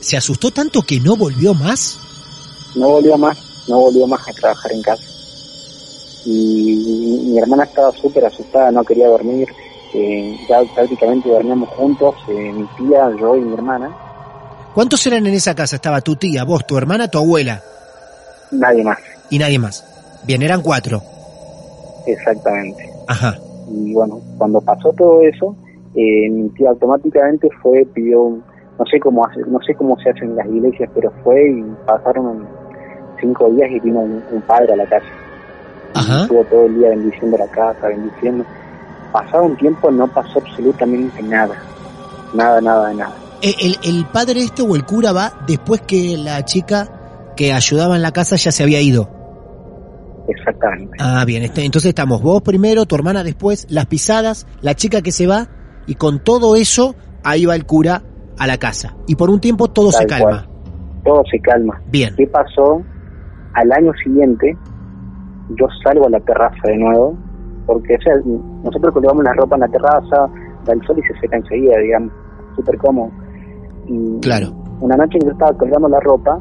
¿Se 0.00 0.16
asustó 0.16 0.50
tanto 0.50 0.82
que 0.82 1.00
no 1.00 1.16
volvió 1.16 1.54
más? 1.54 1.98
No 2.74 2.88
volvió 2.88 3.16
más, 3.16 3.38
no 3.68 3.78
volvió 3.80 4.06
más 4.06 4.20
a 4.28 4.32
trabajar 4.32 4.72
en 4.72 4.82
casa. 4.82 5.04
Y 6.24 7.22
mi, 7.26 7.38
hermana 7.38 7.64
estaba 7.64 7.92
súper 7.92 8.24
asustada, 8.24 8.70
no 8.70 8.84
quería 8.84 9.08
dormir. 9.08 9.48
eh, 9.94 10.36
ya 10.48 10.60
prácticamente 10.74 11.28
dormíamos 11.30 11.68
juntos, 11.70 12.14
eh, 12.28 12.52
mi 12.52 12.66
tía, 12.76 13.10
yo 13.18 13.36
y 13.36 13.40
mi 13.40 13.54
hermana, 13.54 13.90
¿Cuántos 14.74 15.04
eran 15.06 15.26
en 15.26 15.34
esa 15.34 15.54
casa? 15.54 15.76
Estaba 15.76 16.00
tu 16.02 16.14
tía, 16.16 16.44
vos, 16.44 16.64
tu 16.66 16.76
hermana, 16.76 17.08
tu 17.08 17.18
abuela 17.18 17.62
nadie 18.52 18.84
más, 18.84 18.98
y 19.30 19.38
nadie 19.38 19.58
más. 19.58 19.84
Bien, 20.24 20.42
eran 20.42 20.62
cuatro. 20.62 21.02
exactamente. 22.06 22.88
Ajá. 23.06 23.36
Y 23.70 23.92
bueno, 23.94 24.20
cuando 24.36 24.60
pasó 24.60 24.92
todo 24.92 25.22
eso, 25.22 25.56
eh, 25.94 26.28
mi 26.30 26.48
tía 26.50 26.70
automáticamente 26.70 27.48
fue, 27.62 27.84
pidió, 27.94 28.22
un- 28.22 28.44
no 28.78 28.84
sé 28.86 29.00
cómo 29.00 29.24
hace, 29.26 29.40
no 29.46 29.60
sé 29.62 29.74
cómo 29.74 29.98
se 29.98 30.10
hace 30.10 30.24
en 30.24 30.36
las 30.36 30.46
iglesias, 30.46 30.88
pero 30.94 31.12
fue 31.24 31.50
y 31.50 31.62
pasaron 31.86 32.46
cinco 33.20 33.50
días 33.50 33.70
y 33.70 33.80
vino 33.80 34.00
un, 34.00 34.22
un 34.30 34.40
padre 34.42 34.72
a 34.72 34.76
la 34.76 34.86
casa. 34.86 35.06
Ajá. 35.94 36.22
Estuvo 36.22 36.44
todo 36.44 36.66
el 36.66 36.78
día 36.78 36.90
bendiciendo 36.90 37.36
la 37.38 37.46
casa, 37.48 37.88
bendiciendo. 37.88 38.44
Pasado 39.12 39.44
un 39.44 39.56
tiempo 39.56 39.90
no 39.90 40.06
pasó 40.06 40.38
absolutamente 40.38 41.22
nada. 41.22 41.54
Nada, 42.34 42.60
nada, 42.60 42.92
nada. 42.94 43.14
Eh, 43.42 43.54
El, 43.60 43.76
el 43.82 44.04
padre 44.06 44.40
este 44.42 44.62
o 44.62 44.76
el 44.76 44.84
cura 44.84 45.12
va 45.12 45.32
después 45.46 45.80
que 45.80 46.16
la 46.18 46.44
chica 46.44 47.32
que 47.36 47.52
ayudaba 47.52 47.96
en 47.96 48.02
la 48.02 48.12
casa 48.12 48.36
ya 48.36 48.52
se 48.52 48.62
había 48.62 48.80
ido. 48.80 49.08
Exactamente. 50.28 50.96
Ah, 51.00 51.24
bien. 51.24 51.42
este- 51.42 51.64
Entonces 51.64 51.88
estamos 51.88 52.20
vos 52.22 52.42
primero, 52.42 52.84
tu 52.86 52.94
hermana 52.94 53.24
después, 53.24 53.66
las 53.70 53.86
pisadas, 53.86 54.46
la 54.60 54.74
chica 54.74 55.00
que 55.02 55.10
se 55.12 55.26
va 55.26 55.48
y 55.86 55.94
con 55.94 56.18
todo 56.22 56.54
eso 56.56 56.94
ahí 57.24 57.46
va 57.46 57.54
el 57.54 57.64
cura 57.64 58.02
a 58.38 58.46
la 58.46 58.58
casa. 58.58 58.94
Y 59.06 59.16
por 59.16 59.30
un 59.30 59.40
tiempo 59.40 59.68
todo 59.68 59.90
se 59.92 60.06
calma. 60.06 60.46
Todo 61.04 61.22
se 61.30 61.38
calma. 61.40 61.80
Bien. 61.90 62.14
¿Qué 62.16 62.26
pasó? 62.26 62.82
Al 63.54 63.72
año 63.72 63.92
siguiente, 64.04 64.56
yo 65.58 65.66
salgo 65.82 66.06
a 66.06 66.10
la 66.10 66.20
terraza 66.20 66.60
de 66.64 66.76
nuevo, 66.76 67.16
porque 67.66 67.96
o 67.96 68.00
sea, 68.00 68.14
nosotros 68.62 68.92
colgamos 68.94 69.24
la 69.24 69.32
ropa 69.32 69.56
en 69.56 69.60
la 69.62 69.68
terraza, 69.68 70.28
da 70.64 70.72
el 70.72 70.82
sol 70.86 70.98
y 70.98 71.02
se 71.02 71.18
seca 71.20 71.36
enseguida, 71.36 71.78
digamos, 71.78 72.12
súper 72.56 72.76
cómodo. 72.78 73.10
Y 73.86 74.20
Claro. 74.20 74.48
una 74.80 74.96
noche 74.96 75.18
que 75.18 75.26
yo 75.26 75.32
estaba 75.32 75.52
colgando 75.54 75.88
la 75.88 76.00
ropa, 76.00 76.38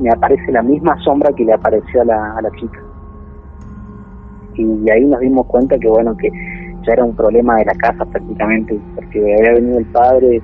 me 0.00 0.10
aparece 0.10 0.50
la 0.52 0.62
misma 0.62 0.96
sombra 1.04 1.30
que 1.36 1.44
le 1.44 1.52
apareció 1.52 2.02
a 2.02 2.04
la, 2.04 2.36
a 2.36 2.42
la 2.42 2.50
chica. 2.52 2.80
Y 4.54 4.90
ahí 4.90 5.04
nos 5.04 5.20
dimos 5.20 5.46
cuenta 5.46 5.78
que, 5.78 5.88
bueno, 5.88 6.16
que 6.16 6.30
ya 6.86 6.92
era 6.94 7.04
un 7.04 7.14
problema 7.14 7.56
de 7.56 7.66
la 7.66 7.74
casa 7.74 8.04
prácticamente, 8.06 8.78
porque 8.94 9.18
había 9.38 9.52
venido 9.52 9.78
el 9.78 9.86
padre, 9.86 10.42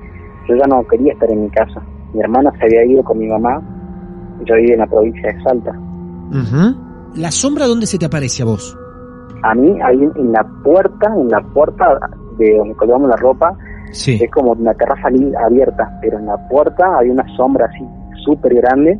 yo 0.48 0.56
ya 0.56 0.66
no 0.66 0.86
quería 0.86 1.12
estar 1.12 1.30
en 1.30 1.42
mi 1.44 1.50
casa. 1.50 1.80
Mi 2.14 2.20
hermana 2.20 2.50
se 2.58 2.64
había 2.64 2.84
ido 2.84 3.02
con 3.02 3.18
mi 3.18 3.26
mamá, 3.26 3.60
yo 4.44 4.54
vivía 4.56 4.74
en 4.74 4.80
la 4.80 4.86
provincia 4.86 5.32
de 5.32 5.42
Salta. 5.42 5.70
Ujú. 6.30 6.76
¿La 7.16 7.30
sombra 7.30 7.66
dónde 7.66 7.86
se 7.86 7.98
te 7.98 8.06
aparece 8.06 8.42
a 8.42 8.46
vos? 8.46 8.76
A 9.42 9.54
mí, 9.54 9.78
ahí 9.82 9.98
en- 10.16 10.32
la 10.32 10.44
puerta, 10.62 11.12
en 11.16 11.28
la 11.28 11.40
puerta 11.40 11.98
de 12.38 12.56
donde 12.56 12.74
colgamos 12.74 13.08
la 13.08 13.16
ropa, 13.16 13.56
Sí. 13.90 14.18
es 14.22 14.30
como 14.30 14.52
una 14.52 14.72
terraza 14.74 15.08
abierta, 15.44 15.98
pero 16.00 16.18
en 16.18 16.26
la 16.26 16.36
puerta 16.48 16.98
había 16.98 17.12
una 17.12 17.26
sombra 17.36 17.66
así 17.66 17.84
súper 18.24 18.54
grande. 18.54 18.98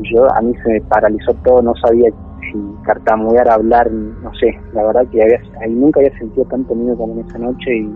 Y 0.00 0.14
Yo, 0.14 0.24
a 0.34 0.40
mí 0.40 0.54
se 0.64 0.72
me 0.72 0.80
paralizó 0.82 1.34
todo, 1.44 1.60
no 1.60 1.74
sabía 1.76 2.08
si 2.40 2.58
tartamudear, 2.86 3.48
hablar, 3.50 3.90
no 3.90 4.30
sé. 4.40 4.58
La 4.72 4.84
verdad 4.84 5.02
que 5.10 5.22
había, 5.22 5.38
ahí 5.62 5.72
nunca 5.74 6.00
había 6.00 6.16
sentido 6.18 6.44
tanto 6.46 6.74
miedo 6.74 6.96
como 6.96 7.12
en 7.14 7.20
esa 7.26 7.38
noche 7.38 7.76
y, 7.76 7.94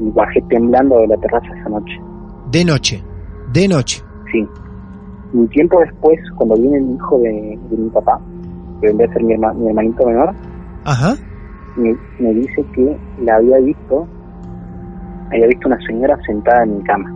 y 0.00 0.10
bajé 0.10 0.40
temblando 0.48 0.98
de 1.00 1.08
la 1.08 1.16
terraza 1.16 1.46
esa 1.58 1.68
noche. 1.70 2.00
De 2.50 2.64
noche. 2.64 3.02
De 3.52 3.66
noche. 3.68 4.02
Sí. 4.32 4.46
Un 5.32 5.48
tiempo 5.48 5.80
después, 5.80 6.18
cuando 6.36 6.54
viene 6.56 6.78
el 6.78 6.94
hijo 6.94 7.18
de, 7.18 7.58
de 7.70 7.76
mi 7.76 7.88
papá, 7.90 8.18
que 8.80 8.86
vendría 8.88 9.08
a 9.08 9.12
ser 9.12 9.22
mi, 9.24 9.34
herma- 9.34 9.54
mi 9.54 9.68
hermanito 9.68 10.06
menor, 10.06 10.34
Ajá. 10.84 11.14
me, 11.76 11.96
me 12.18 12.32
dice 12.34 12.64
que 12.74 12.96
la 13.22 13.36
había 13.36 13.58
visto, 13.58 14.06
había 15.30 15.46
visto 15.48 15.68
una 15.68 15.78
señora 15.86 16.16
sentada 16.26 16.62
en 16.64 16.78
mi 16.78 16.82
cama, 16.84 17.14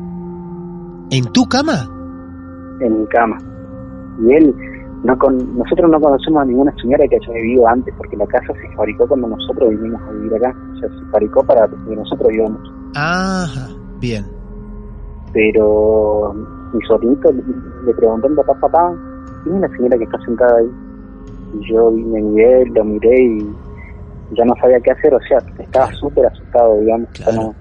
¿En 1.11 1.25
tu 1.33 1.45
cama? 1.47 1.89
en 2.81 3.01
mi 3.01 3.07
cama. 3.07 3.39
Y 4.27 4.33
él, 4.35 4.55
no 5.05 5.19
con, 5.19 5.59
nosotros 5.59 5.91
no 5.91 6.01
conocemos 6.01 6.43
a 6.43 6.45
ninguna 6.45 6.73
señora 6.81 7.07
que 7.09 7.17
haya 7.17 7.33
vivido 7.33 7.67
antes, 7.67 7.93
porque 7.97 8.17
la 8.17 8.27
casa 8.27 8.53
se 8.55 8.77
fabricó 8.77 9.07
cuando 9.09 9.29
nosotros 9.29 9.71
vinimos 9.71 10.01
a 10.03 10.13
vivir 10.13 10.35
acá, 10.37 10.55
o 10.75 10.79
sea, 10.79 10.89
se 10.89 11.05
fabricó 11.11 11.43
para 11.45 11.67
que 11.67 11.97
nosotros 11.97 12.29
vivamos. 12.31 12.73
Ajá. 12.95 13.69
Bien. 14.01 14.25
Pero 15.33 16.35
mi 16.73 16.81
sobrinito 16.87 17.33
le 17.33 17.95
preguntó 17.95 18.29
a 18.29 18.45
papá, 18.45 18.61
papá, 18.61 18.95
¿quién 19.45 19.57
es 19.57 19.63
la 19.63 19.77
señora 19.77 19.99
que 19.99 20.05
está 20.05 20.19
sentada 20.25 20.59
ahí? 20.59 20.71
Y 21.61 21.73
yo 21.73 21.91
me 21.91 22.21
miré, 22.21 22.67
lo 22.67 22.85
miré 22.85 23.23
y 23.25 23.57
ya 24.37 24.45
no 24.45 24.55
sabía 24.61 24.81
qué 24.81 24.91
hacer, 24.93 25.15
o 25.15 25.21
sea, 25.29 25.39
estaba 25.59 25.91
súper 25.93 26.27
asustado, 26.27 26.79
digamos, 26.81 27.09
Claro. 27.13 27.33
no, 27.33 27.55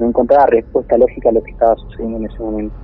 no 0.00 0.06
encontraba 0.08 0.46
respuesta 0.46 0.96
lógica 0.98 1.28
a 1.28 1.32
lo 1.32 1.42
que 1.42 1.52
estaba 1.52 1.74
sucediendo 1.76 2.18
en 2.18 2.24
ese 2.26 2.38
momento. 2.38 2.74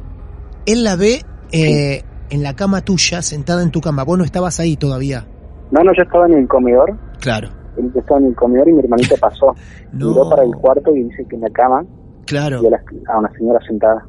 Él 0.66 0.84
la 0.84 0.96
ve 0.96 1.22
eh, 1.52 2.02
en 2.30 2.42
la 2.42 2.54
cama 2.54 2.80
tuya, 2.82 3.22
sentada 3.22 3.62
en 3.62 3.70
tu 3.70 3.80
cama. 3.80 4.04
Vos 4.04 4.18
no 4.18 4.24
estabas 4.24 4.58
ahí 4.60 4.76
todavía. 4.76 5.26
No, 5.70 5.80
no, 5.82 5.92
yo 5.96 6.02
estaba 6.02 6.26
en 6.26 6.34
el 6.34 6.48
comedor, 6.48 6.96
Claro. 7.20 7.48
él 7.76 7.90
estaba 7.94 8.20
en 8.20 8.26
el 8.26 8.34
comedor 8.36 8.68
y 8.68 8.72
mi 8.72 8.80
hermanito 8.80 9.14
pasó, 9.20 9.54
No. 9.92 10.08
miró 10.08 10.28
para 10.30 10.42
el 10.44 10.54
cuarto 10.54 10.94
y 10.94 11.04
dice 11.04 11.24
que 11.28 11.36
en 11.36 11.42
la 11.42 11.50
cama 11.50 11.84
Claro. 12.26 12.60
vio 12.60 12.68
a, 12.68 12.72
la- 12.72 13.12
a 13.14 13.18
una 13.18 13.30
señora 13.38 13.58
sentada. 13.66 14.06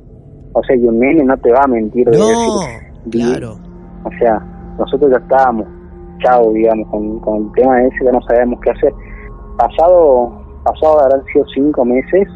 O 0.53 0.63
sea, 0.63 0.75
y 0.75 0.85
un 0.87 0.99
nene 0.99 1.23
no 1.23 1.37
te 1.37 1.51
va 1.51 1.61
a 1.63 1.67
mentir 1.67 2.09
de 2.09 2.17
No. 2.17 2.27
decir, 2.27 2.81
vi- 3.05 3.11
Claro. 3.21 3.59
O 4.03 4.09
sea, 4.19 4.39
nosotros 4.79 5.11
ya 5.11 5.17
estábamos, 5.17 5.67
chao, 6.23 6.51
digamos, 6.53 6.87
con, 6.89 7.19
con 7.19 7.37
el 7.45 7.51
tema 7.53 7.81
ese, 7.83 8.05
ya 8.05 8.11
no 8.11 8.21
sabíamos 8.27 8.59
qué 8.61 8.71
hacer. 8.71 8.93
Pasado, 9.57 10.31
pasado 10.63 11.01
habrán 11.03 11.23
sido 11.33 11.45
cinco 11.53 11.83
meses, 11.85 12.27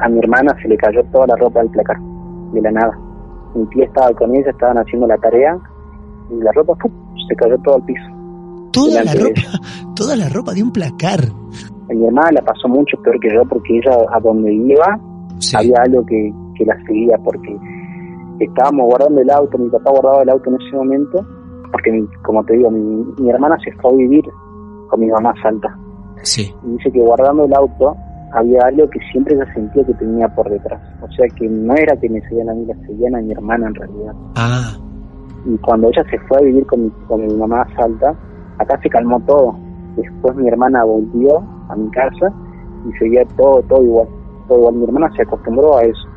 a 0.00 0.08
mi 0.08 0.18
hermana 0.20 0.54
se 0.62 0.68
le 0.68 0.76
cayó 0.76 1.02
toda 1.12 1.26
la 1.26 1.36
ropa 1.36 1.60
del 1.60 1.70
placar, 1.70 1.96
de 2.52 2.60
la 2.62 2.70
nada. 2.70 2.98
Mi 3.54 3.66
tía 3.66 3.84
estaba 3.84 4.12
con 4.14 4.34
ella, 4.34 4.50
estaban 4.50 4.78
haciendo 4.78 5.06
la 5.06 5.16
tarea, 5.18 5.58
y 6.30 6.42
la 6.42 6.52
ropa 6.52 6.74
¡pum! 6.76 6.90
se 7.28 7.34
cayó 7.36 7.56
todo 7.58 7.76
al 7.76 7.82
piso. 7.84 8.02
Toda 8.72 9.04
la 9.04 9.12
ropa, 9.14 9.40
toda 9.96 10.16
la 10.16 10.28
ropa 10.28 10.52
de 10.54 10.62
un 10.62 10.72
placar. 10.72 11.20
A 11.90 11.94
mi 11.94 12.06
hermana 12.06 12.30
la 12.32 12.42
pasó 12.42 12.68
mucho 12.68 12.96
peor 13.02 13.18
que 13.20 13.28
yo, 13.34 13.44
porque 13.48 13.78
ella 13.78 13.96
a 14.10 14.20
donde 14.20 14.52
iba, 14.52 14.98
Sí. 15.38 15.56
había 15.56 15.82
algo 15.82 16.06
que, 16.06 16.32
que 16.56 16.64
la 16.64 16.76
seguía, 16.86 17.18
porque 17.24 17.56
estábamos 18.38 18.86
guardando 18.86 19.20
el 19.20 19.30
auto, 19.30 19.58
mi 19.58 19.68
papá 19.68 19.90
guardaba 19.90 20.22
el 20.22 20.30
auto 20.30 20.50
en 20.50 20.56
ese 20.62 20.76
momento, 20.76 21.26
porque 21.70 22.04
como 22.24 22.44
te 22.44 22.54
digo, 22.54 22.70
mi, 22.70 23.04
mi 23.18 23.30
hermana 23.30 23.56
se 23.64 23.72
fue 23.80 23.92
a 23.92 23.96
vivir 23.96 24.24
con 24.88 25.00
mi 25.00 25.06
mamá 25.08 25.30
a 25.36 25.42
Salta. 25.42 25.76
Sí. 26.22 26.54
Y 26.64 26.76
dice 26.76 26.92
que 26.92 27.00
guardando 27.00 27.44
el 27.44 27.54
auto 27.54 27.96
había 28.32 28.62
algo 28.66 28.88
que 28.88 28.98
siempre 29.10 29.34
ella 29.34 29.46
sentía 29.54 29.84
que 29.84 29.94
tenía 29.94 30.28
por 30.28 30.48
detrás. 30.48 30.80
O 31.02 31.10
sea 31.12 31.26
que 31.36 31.48
no 31.48 31.74
era 31.74 31.96
que 31.96 32.08
me 32.08 32.20
seguían 32.22 32.48
a 32.48 32.54
mí, 32.54 32.64
la 32.66 32.74
seguían 32.86 33.14
a 33.14 33.20
mi 33.20 33.32
hermana 33.32 33.68
en 33.68 33.74
realidad. 33.74 34.14
Ah. 34.36 34.72
Y 35.44 35.56
cuando 35.58 35.88
ella 35.88 36.04
se 36.10 36.18
fue 36.20 36.38
a 36.38 36.42
vivir 36.42 36.66
con 36.66 36.84
mi, 36.84 36.90
con 37.06 37.26
mi 37.26 37.34
mamá 37.34 37.62
a 37.62 37.76
Salta, 37.76 38.14
acá 38.58 38.78
se 38.82 38.88
calmó 38.88 39.20
todo. 39.20 39.54
Después 39.96 40.34
mi 40.36 40.48
hermana 40.48 40.84
volvió 40.84 41.38
a 41.68 41.76
mi 41.76 41.90
casa 41.90 42.32
y 42.88 42.92
seguía 42.98 43.24
todo, 43.36 43.62
todo 43.62 43.82
igual. 43.82 44.08
Todo 44.48 44.58
igual. 44.58 44.74
Mi 44.76 44.84
hermana 44.84 45.10
se 45.14 45.22
acostumbró 45.22 45.76
a 45.76 45.82
eso, 45.82 46.08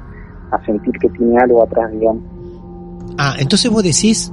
a 0.51 0.65
sentir 0.65 0.93
que 1.00 1.10
tiene 1.10 1.38
algo 1.38 1.63
atrás, 1.63 1.91
digamos. 1.91 2.24
Ah, 3.17 3.36
entonces 3.39 3.69
vos 3.72 3.84
decís 3.84 4.31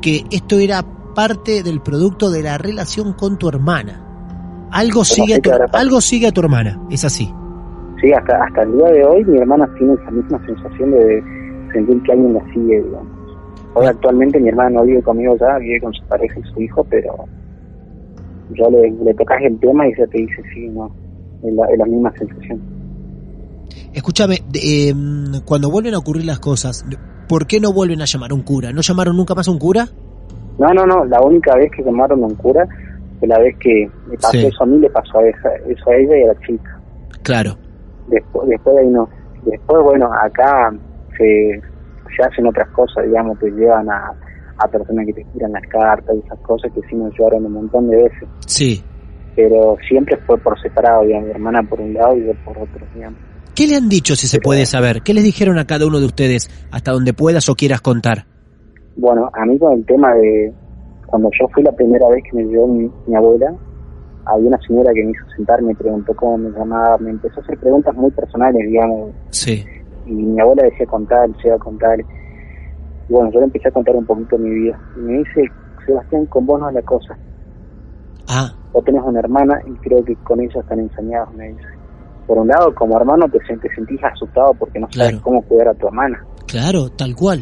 que 0.00 0.24
esto 0.30 0.58
era 0.58 0.82
parte 1.14 1.62
del 1.62 1.80
producto 1.80 2.30
de 2.30 2.42
la 2.42 2.58
relación 2.58 3.12
con 3.14 3.38
tu 3.38 3.48
hermana. 3.48 4.11
Algo 4.72 5.04
sigue, 5.04 5.34
a 5.34 5.40
tu, 5.40 5.50
algo 5.72 6.00
sigue 6.00 6.28
a 6.28 6.32
tu 6.32 6.40
hermana, 6.40 6.80
es 6.90 7.04
así. 7.04 7.32
Sí, 8.00 8.12
hasta, 8.12 8.42
hasta 8.42 8.62
el 8.62 8.72
día 8.72 8.88
de 8.88 9.04
hoy 9.04 9.24
mi 9.24 9.38
hermana 9.38 9.68
tiene 9.78 9.94
esa 9.94 10.10
misma 10.10 10.44
sensación 10.46 10.90
de 10.90 11.22
sentir 11.72 12.02
que 12.02 12.12
alguien 12.12 12.34
la 12.34 12.44
sigue, 12.52 12.82
digamos. 12.82 13.08
Hoy 13.74 13.86
actualmente 13.86 14.40
mi 14.40 14.48
hermana 14.48 14.70
no 14.70 14.84
vive 14.84 15.02
conmigo 15.02 15.36
ya, 15.38 15.58
vive 15.58 15.80
con 15.80 15.92
su 15.92 16.02
pareja 16.04 16.40
y 16.40 16.42
su 16.52 16.60
hijo, 16.62 16.84
pero 16.84 17.24
yo 18.54 18.70
le, 18.70 18.90
le 18.90 19.14
tocas 19.14 19.42
el 19.42 19.58
tema 19.60 19.86
y 19.86 19.92
ella 19.92 20.06
te 20.06 20.18
dice 20.18 20.42
sí, 20.54 20.68
no, 20.68 20.90
es 21.42 21.54
la, 21.54 21.66
es 21.66 21.78
la 21.78 21.86
misma 21.86 22.12
sensación. 22.18 22.60
Escúchame, 23.92 24.38
em, 24.54 25.40
cuando 25.44 25.70
vuelven 25.70 25.94
a 25.94 25.98
ocurrir 25.98 26.24
las 26.24 26.40
cosas, 26.40 26.84
¿por 27.28 27.46
qué 27.46 27.60
no 27.60 27.72
vuelven 27.72 28.00
a 28.02 28.06
llamar 28.06 28.30
a 28.30 28.34
un 28.34 28.42
cura? 28.42 28.72
¿No 28.72 28.80
llamaron 28.80 29.16
nunca 29.16 29.34
más 29.34 29.48
a 29.48 29.50
un 29.50 29.58
cura? 29.58 29.86
No, 30.58 30.72
no, 30.72 30.86
no, 30.86 31.04
la 31.04 31.20
única 31.20 31.56
vez 31.56 31.70
que 31.74 31.82
llamaron 31.82 32.22
a 32.22 32.26
un 32.26 32.34
cura 32.34 32.66
fue 33.22 33.28
la 33.28 33.38
vez 33.38 33.56
que 33.60 33.88
le 34.10 34.16
pasó 34.16 34.32
Sí. 34.32 34.46
eso 34.46 34.64
a 34.64 34.66
mí, 34.66 34.78
le 34.78 34.90
pasó 34.90 35.18
a 35.20 35.28
esa, 35.28 35.54
eso 35.68 35.90
a 35.90 35.94
ella 35.94 36.16
y 36.18 36.22
a 36.24 36.26
la 36.26 36.40
chica. 36.40 36.80
Claro. 37.22 37.56
Después, 38.08 38.48
después 38.48 38.74
de 38.74 38.82
ahí 38.82 38.88
no. 38.88 39.08
Después, 39.44 39.80
bueno, 39.84 40.10
acá 40.12 40.72
se, 41.16 41.60
se 42.16 42.22
hacen 42.24 42.46
otras 42.48 42.68
cosas, 42.70 43.06
digamos, 43.06 43.38
te 43.38 43.48
llevan 43.52 43.88
a, 43.88 44.12
a 44.58 44.66
personas 44.68 45.06
que 45.06 45.12
te 45.12 45.24
tiran 45.32 45.52
las 45.52 45.62
cartas 45.68 46.16
y 46.16 46.26
esas 46.26 46.38
cosas 46.40 46.72
que 46.72 46.80
sí 46.88 46.96
nos 46.96 47.16
llevaron 47.16 47.46
un 47.46 47.52
montón 47.52 47.88
de 47.90 47.96
veces. 47.96 48.28
Sí. 48.46 48.82
Pero 49.36 49.76
siempre 49.88 50.16
fue 50.26 50.36
por 50.38 50.60
separado, 50.60 51.04
digamos, 51.04 51.26
mi 51.26 51.30
hermana 51.30 51.62
por 51.62 51.80
un 51.80 51.94
lado 51.94 52.16
y 52.16 52.26
yo 52.26 52.32
por 52.44 52.58
otro, 52.58 52.84
digamos. 52.92 53.20
¿Qué 53.54 53.68
le 53.68 53.76
han 53.76 53.88
dicho, 53.88 54.16
si 54.16 54.26
se 54.26 54.40
puede 54.40 54.66
saber? 54.66 55.02
¿Qué 55.02 55.14
les 55.14 55.22
dijeron 55.22 55.60
a 55.60 55.64
cada 55.64 55.86
uno 55.86 56.00
de 56.00 56.06
ustedes 56.06 56.50
hasta 56.72 56.90
donde 56.90 57.12
puedas 57.12 57.48
o 57.48 57.54
quieras 57.54 57.80
contar? 57.82 58.24
Bueno, 58.96 59.30
a 59.32 59.46
mí 59.46 59.56
con 59.60 59.74
el 59.74 59.86
tema 59.86 60.12
de 60.14 60.52
cuando 61.12 61.28
yo 61.38 61.46
fui 61.48 61.62
la 61.62 61.72
primera 61.72 62.08
vez 62.08 62.24
que 62.24 62.38
me 62.38 62.44
llevó 62.44 62.66
mi, 62.68 62.90
mi 63.06 63.14
abuela, 63.14 63.52
había 64.24 64.48
una 64.48 64.58
señora 64.66 64.92
que 64.94 65.04
me 65.04 65.10
hizo 65.10 65.24
sentar, 65.36 65.60
me 65.60 65.74
preguntó 65.74 66.14
cómo 66.16 66.38
me 66.38 66.50
llamaba, 66.58 66.96
me 66.96 67.10
empezó 67.10 67.38
a 67.40 67.42
hacer 67.42 67.58
preguntas 67.58 67.94
muy 67.94 68.10
personales, 68.12 68.66
digamos, 68.66 69.10
Sí. 69.28 69.62
y 70.06 70.12
mi 70.14 70.40
abuela 70.40 70.62
decía 70.62 70.86
contar, 70.86 71.28
se 71.42 71.48
iba 71.48 71.56
a 71.56 71.58
contar. 71.58 72.00
Y 72.00 73.12
bueno, 73.12 73.30
yo 73.30 73.40
le 73.40 73.44
empecé 73.44 73.68
a 73.68 73.72
contar 73.72 73.94
un 73.94 74.06
poquito 74.06 74.38
mi 74.38 74.48
vida. 74.48 74.80
Y 74.96 75.00
me 75.00 75.18
dice, 75.18 75.44
Sebastián, 75.84 76.24
con 76.26 76.46
vos 76.46 76.58
no 76.60 76.68
es 76.70 76.74
la 76.76 76.82
cosa. 76.82 77.14
Ah, 78.28 78.50
Vos 78.72 78.82
tenés 78.86 79.02
una 79.04 79.18
hermana 79.20 79.60
y 79.66 79.72
creo 79.86 80.02
que 80.02 80.14
con 80.24 80.40
ella 80.40 80.60
están 80.60 80.78
ensañados, 80.80 81.34
me 81.34 81.48
dice. 81.48 81.60
Por 82.26 82.38
un 82.38 82.48
lado, 82.48 82.74
como 82.74 82.96
hermano 82.96 83.26
te, 83.28 83.38
te 83.38 83.74
sentís 83.74 84.02
asustado 84.02 84.54
porque 84.54 84.78
no 84.80 84.86
sabes 84.90 85.10
Claro. 85.10 85.22
cómo 85.24 85.42
cuidar 85.42 85.68
a 85.68 85.74
tu 85.74 85.88
hermana. 85.88 86.24
claro, 86.46 86.88
tal 86.96 87.14
cual. 87.14 87.40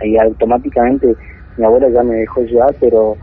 Ahí 0.00 0.16
automáticamente 0.16 1.16
mi 1.56 1.64
abuela 1.64 1.88
ya 1.88 2.02
me 2.02 2.16
dejó 2.16 2.42
llevar, 2.42 2.74
pero 2.80 3.16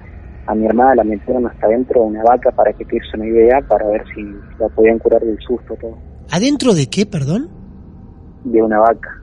a 0.48 0.56
mi 0.56 0.66
hermana 0.66 0.96
la 0.96 1.04
metieron 1.04 1.48
hasta 1.48 1.68
dentro 1.68 2.02
de 2.02 2.08
una 2.08 2.24
vaca 2.24 2.52
para 2.52 2.74
que 2.74 2.86
te 2.86 2.98
una 3.16 3.26
idea, 3.26 3.62
para 3.68 3.88
ver 3.88 4.04
si 4.14 4.24
la 4.60 4.68
podían 4.70 5.00
curar 5.00 5.22
del 5.22 5.38
susto, 5.40 5.76
todo. 5.80 5.98
¿Adentro 6.32 6.74
de 6.74 6.88
qué, 6.88 7.06
perdón? 7.06 7.50
De 8.44 8.62
una 8.62 8.80
vaca. 8.80 9.22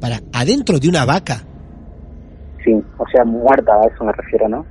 Para, 0.00 0.16
adentro 0.32 0.78
de 0.78 0.88
una 0.88 1.04
vaca. 1.04 1.42
Sí, 2.64 2.72
o 2.98 3.04
sea, 3.08 3.24
muerta, 3.24 3.72
a 3.74 3.86
eso 3.86 4.04
me 4.04 4.12
refiero, 4.12 4.48
¿no? 4.48 4.66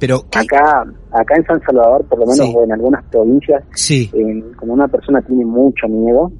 Pero, 0.00 0.22
¿qué? 0.30 0.38
Acá, 0.38 0.84
acá 1.10 1.34
en 1.36 1.44
San 1.44 1.60
Salvador, 1.62 2.04
por 2.06 2.20
lo 2.20 2.26
menos 2.26 2.46
Sí. 2.46 2.54
o 2.56 2.64
en 2.64 2.72
algunas 2.72 3.04
provincias, 3.06 3.64
Sí, 3.74 4.10
eh, 4.14 4.52
como 4.56 4.72
una 4.72 4.88
persona 4.88 5.20
tiene 5.22 5.44
mucho 5.44 5.88
miedo, 5.88 6.30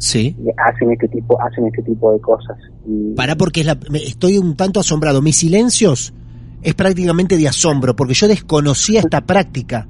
sí. 0.00 0.34
hacen 0.56 0.90
este 0.90 1.06
tipo, 1.08 1.40
hacen 1.40 1.66
este 1.66 1.82
tipo 1.82 2.12
de 2.12 2.20
cosas. 2.20 2.56
Y 2.86 3.14
Para 3.14 3.36
porque 3.36 3.60
es 3.60 3.66
la- 3.66 3.78
me- 3.90 3.98
estoy 4.02 4.36
un 4.38 4.56
tanto 4.56 4.80
asombrado. 4.80 5.22
Mis 5.22 5.36
silencios 5.36 6.12
es 6.62 6.74
prácticamente 6.74 7.36
de 7.38 7.46
asombro 7.48 7.94
porque 7.94 8.14
yo 8.14 8.26
desconocía 8.26 9.00
esta 9.00 9.20
práctica. 9.20 9.86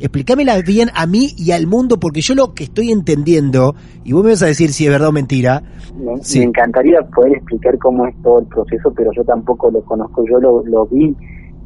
Explícamela 0.00 0.60
bien 0.60 0.90
a 0.94 1.06
mí 1.06 1.28
y 1.38 1.52
al 1.52 1.66
mundo 1.68 2.00
porque 2.00 2.20
yo 2.20 2.34
lo 2.34 2.52
que 2.52 2.64
estoy 2.64 2.90
entendiendo, 2.90 3.74
y 4.04 4.12
vos 4.12 4.24
me 4.24 4.30
vas 4.30 4.42
a 4.42 4.46
decir 4.46 4.72
si 4.72 4.84
es 4.84 4.90
verdad 4.90 5.08
o 5.08 5.12
mentira, 5.12 5.62
me, 5.96 6.22
Sí. 6.22 6.40
me 6.40 6.46
encantaría 6.46 7.00
poder 7.14 7.36
explicar 7.36 7.78
cómo 7.78 8.06
es 8.06 8.14
todo 8.22 8.40
el 8.40 8.46
proceso, 8.46 8.92
pero 8.94 9.12
yo 9.16 9.22
tampoco 9.24 9.70
lo 9.70 9.82
conozco. 9.84 10.24
Yo 10.28 10.40
lo, 10.40 10.64
lo 10.66 10.86
vi, 10.86 11.14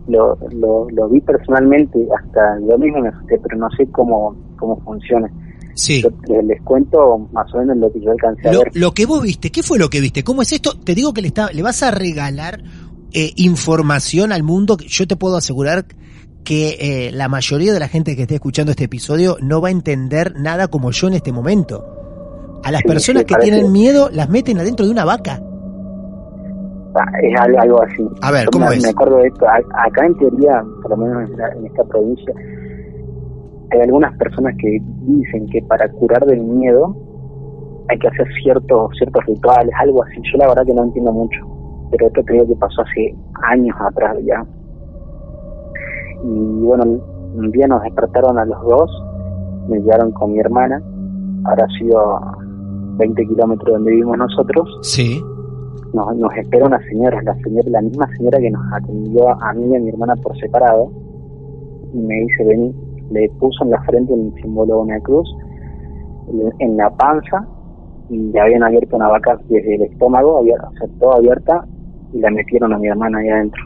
lo, 0.09 0.39
lo, 0.53 0.87
lo 0.91 1.09
vi 1.09 1.21
personalmente, 1.23 2.07
hasta 2.17 2.59
yo 2.69 2.77
mismo 2.79 3.01
me 3.01 3.09
asusté, 3.09 3.39
pero 3.43 3.57
no 3.59 3.71
sé 3.77 3.87
cómo, 3.91 4.37
cómo 4.57 4.79
funciona. 4.85 5.31
Sí. 5.79 6.03
Yo 6.03 6.11
les, 6.43 6.61
cuento 6.63 7.29
más 7.33 7.53
o 7.55 7.59
menos 7.59 7.77
lo 7.79 7.93
que 7.93 8.01
yo 8.01 8.11
alcancé 8.11 8.49
a 8.49 8.53
ver. 8.53 8.71
lo 8.75 8.93
que 8.93 9.07
vos 9.07 9.23
viste, 9.23 9.51
¿qué 9.51 9.63
fue 9.63 9.79
lo 9.79 9.89
que 9.89 10.01
viste? 10.01 10.23
¿Cómo 10.25 10.43
es 10.43 10.53
esto? 10.53 10.73
Te 10.85 10.95
digo 10.95 11.13
que 11.15 11.23
le, 11.23 11.29
está, 11.29 11.51
le 11.53 11.63
vas 11.63 11.83
a 11.83 11.91
regalar 11.91 12.61
eh, 13.13 13.33
información 13.37 14.33
al 14.33 14.43
mundo. 14.43 14.77
Yo 14.79 15.07
te 15.07 15.17
puedo 15.17 15.37
asegurar 15.37 15.87
que 16.45 16.77
eh, 16.81 17.11
la 17.13 17.29
mayoría 17.29 17.73
de 17.73 17.81
la 17.81 17.89
gente 17.89 18.17
que 18.17 18.23
esté 18.23 18.35
escuchando 18.37 18.71
este 18.73 18.85
episodio 18.85 19.37
no 19.41 19.61
va 19.61 19.69
a 19.69 19.71
entender 19.73 20.35
nada 20.37 20.69
como 20.69 20.91
yo 20.91 21.09
en 21.09 21.15
este 21.15 21.33
momento. 21.33 22.61
A 22.65 22.73
las 22.73 22.83
Sí, 22.83 22.89
personas 22.89 23.25
que 23.25 23.35
tienen 23.37 23.71
miedo 23.73 24.09
las 24.13 24.29
meten 24.29 24.59
adentro 24.59 24.85
de 24.87 24.93
una 24.93 25.05
vaca. 25.05 25.41
Ah, 26.95 27.05
es 27.23 27.39
algo, 27.41 27.61
algo 27.61 27.83
así. 27.83 28.03
A 28.23 28.31
ver, 28.33 28.49
¿cómo 28.51 28.67
me, 28.69 28.77
es? 28.77 28.83
me 28.83 28.89
acuerdo 28.89 29.19
de 29.19 29.29
esto. 29.29 29.47
Acá 29.47 30.07
en 30.07 30.17
teoría, 30.17 30.65
por 30.83 30.91
lo 30.91 30.97
menos 30.97 31.31
en, 31.31 31.37
la- 31.37 31.53
en 31.53 31.67
esta 31.67 31.85
provincia, 31.85 32.33
hay 33.71 33.81
algunas 33.81 34.17
personas 34.17 34.55
que 34.59 34.81
dicen 35.03 35.47
que 35.49 35.63
para 35.63 35.89
curar 35.93 36.25
del 36.27 36.43
miedo 36.43 36.97
hay 37.89 37.99
que 37.99 38.09
hacer 38.09 38.27
ciertos 38.43 38.91
ciertos 38.99 39.25
rituales, 39.27 39.73
algo 39.81 40.03
así. 40.05 40.17
Yo 40.33 40.39
la 40.39 40.49
verdad 40.49 40.65
que 40.67 40.75
no 40.75 40.85
entiendo 40.85 41.13
mucho, 41.13 41.39
pero 41.91 42.07
esto 42.07 42.23
creo 42.25 42.47
que 42.47 42.55
pasó 42.57 42.83
hace 42.83 43.15
años 43.45 43.77
atrás 43.81 44.17
ya. 44.25 44.45
Y 46.25 46.65
bueno, 46.65 46.85
un 47.35 47.51
día 47.53 47.67
nos 47.67 47.83
despertaron 47.83 48.39
a 48.39 48.45
los 48.45 48.61
dos, 48.63 48.91
me 49.69 49.79
llevaron 49.81 50.11
con 50.13 50.33
mi 50.33 50.41
hermana, 50.41 50.83
ahora 51.45 51.65
ha 51.65 51.79
sido 51.79 51.99
a 52.01 52.39
20 52.99 53.27
kilómetros 53.27 53.67
de 53.67 53.73
donde 53.75 53.91
vivimos 53.93 54.19
nosotros, 54.19 54.79
Sí. 54.83 55.23
nos, 55.93 56.17
nos 56.17 56.35
espera 56.37 56.67
una 56.67 56.81
señora, 56.89 57.23
la 57.23 57.35
señora, 57.37 57.71
la 57.71 57.83
misma 57.83 58.09
señora 58.17 58.39
que 58.39 58.51
nos 58.51 58.63
atendió 58.73 59.29
a 59.43 59.53
mí 59.55 59.67
y 59.73 59.77
a 59.77 59.81
mi 59.81 59.89
hermana 59.91 60.17
por 60.17 60.37
separado, 60.39 60.91
y 61.95 61.99
me 61.99 62.15
dice, 62.17 62.45
vení, 62.45 62.75
le 63.11 63.29
puso 63.41 63.65
en 63.65 63.71
la 63.71 63.83
frente 63.85 64.13
un 64.13 64.35
símbolo 64.43 64.77
de 64.77 64.81
una 64.83 65.01
cruz, 65.01 65.29
en 66.59 66.77
la 66.77 66.91
panza, 66.91 67.47
y 68.11 68.17
le 68.19 68.41
habían 68.41 68.63
abierto 68.63 68.97
una 68.97 69.09
vaca 69.09 69.39
desde 69.49 69.75
el 69.77 69.83
estómago, 69.83 70.39
había, 70.39 70.55
o 70.57 70.73
sea, 70.79 70.89
toda 70.99 71.17
abierta, 71.17 71.67
y 72.13 72.19
la 72.21 72.31
metieron 72.31 72.73
a 72.73 72.79
mi 72.79 72.89
hermana 72.89 73.19
ahí 73.19 73.29
adentro. 73.29 73.63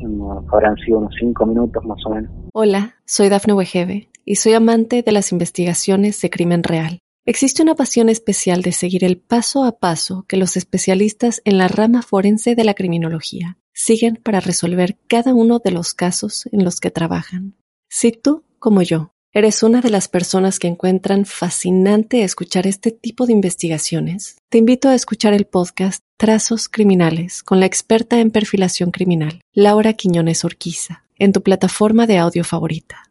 En- 0.00 0.20
habrán 0.52 0.76
sido 0.76 0.98
unos 0.98 1.14
cinco 1.20 1.46
minutos 1.46 1.84
más 1.84 1.98
o 2.06 2.10
menos. 2.10 2.30
Hola, 2.52 2.94
soy 3.04 3.28
Dafne 3.28 3.52
Wegebe 3.52 4.08
y 4.24 4.36
soy 4.36 4.54
amante 4.54 5.02
de 5.02 5.12
las 5.12 5.30
investigaciones 5.30 6.20
de 6.20 6.30
crimen 6.30 6.62
real. 6.64 6.98
Existe 7.26 7.62
una 7.62 7.74
pasión 7.74 8.08
especial 8.08 8.62
de 8.62 8.72
seguir 8.72 9.04
el 9.04 9.18
paso 9.18 9.64
a 9.64 9.72
paso 9.78 10.24
que 10.26 10.38
los 10.38 10.56
especialistas 10.56 11.42
en 11.44 11.58
la 11.58 11.68
rama 11.68 12.02
forense 12.02 12.54
de 12.56 12.64
la 12.64 12.74
criminología 12.74 13.58
siguen 13.74 14.18
para 14.24 14.40
resolver 14.40 14.96
cada 15.06 15.34
uno 15.34 15.58
de 15.58 15.70
los 15.70 15.94
casos 15.94 16.48
en 16.50 16.64
los 16.64 16.80
que 16.80 16.90
trabajan. 16.90 17.54
Si 17.88 18.10
tú, 18.10 18.42
como 18.58 18.82
yo, 18.82 19.12
eres 19.32 19.62
una 19.62 19.80
de 19.80 19.90
las 19.90 20.08
personas 20.08 20.58
que 20.58 20.68
encuentran 20.68 21.24
fascinante 21.24 22.22
escuchar 22.22 22.66
este 22.66 22.90
tipo 22.90 23.26
de 23.26 23.32
investigaciones, 23.32 24.36
te 24.48 24.58
invito 24.58 24.88
a 24.88 24.94
escuchar 24.94 25.32
el 25.34 25.46
podcast 25.46 26.02
Trazos 26.16 26.68
Criminales 26.68 27.42
con 27.42 27.60
la 27.60 27.66
experta 27.66 28.18
en 28.20 28.30
perfilación 28.30 28.90
criminal, 28.90 29.40
Laura 29.52 29.92
Quiñones 29.92 30.44
Orquiza, 30.44 31.04
en 31.18 31.32
tu 31.32 31.42
plataforma 31.42 32.06
de 32.06 32.18
audio 32.18 32.44
favorita. 32.44 33.04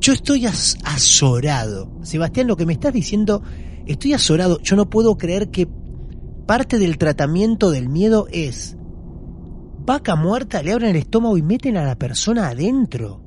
Yo 0.00 0.12
estoy 0.12 0.46
as- 0.46 0.78
azorado. 0.84 1.90
Sebastián, 2.02 2.46
lo 2.46 2.56
que 2.56 2.64
me 2.64 2.72
estás 2.72 2.92
diciendo, 2.92 3.42
estoy 3.86 4.12
azorado. 4.14 4.60
Yo 4.62 4.76
no 4.76 4.88
puedo 4.88 5.18
creer 5.18 5.50
que 5.50 5.68
parte 6.46 6.78
del 6.78 6.96
tratamiento 6.96 7.70
del 7.70 7.88
miedo 7.88 8.26
es 8.30 8.76
vaca 9.84 10.16
muerta, 10.16 10.62
le 10.62 10.72
abren 10.72 10.90
el 10.90 10.96
estómago 10.96 11.36
y 11.36 11.42
meten 11.42 11.76
a 11.76 11.84
la 11.84 11.96
persona 11.98 12.48
adentro. 12.48 13.22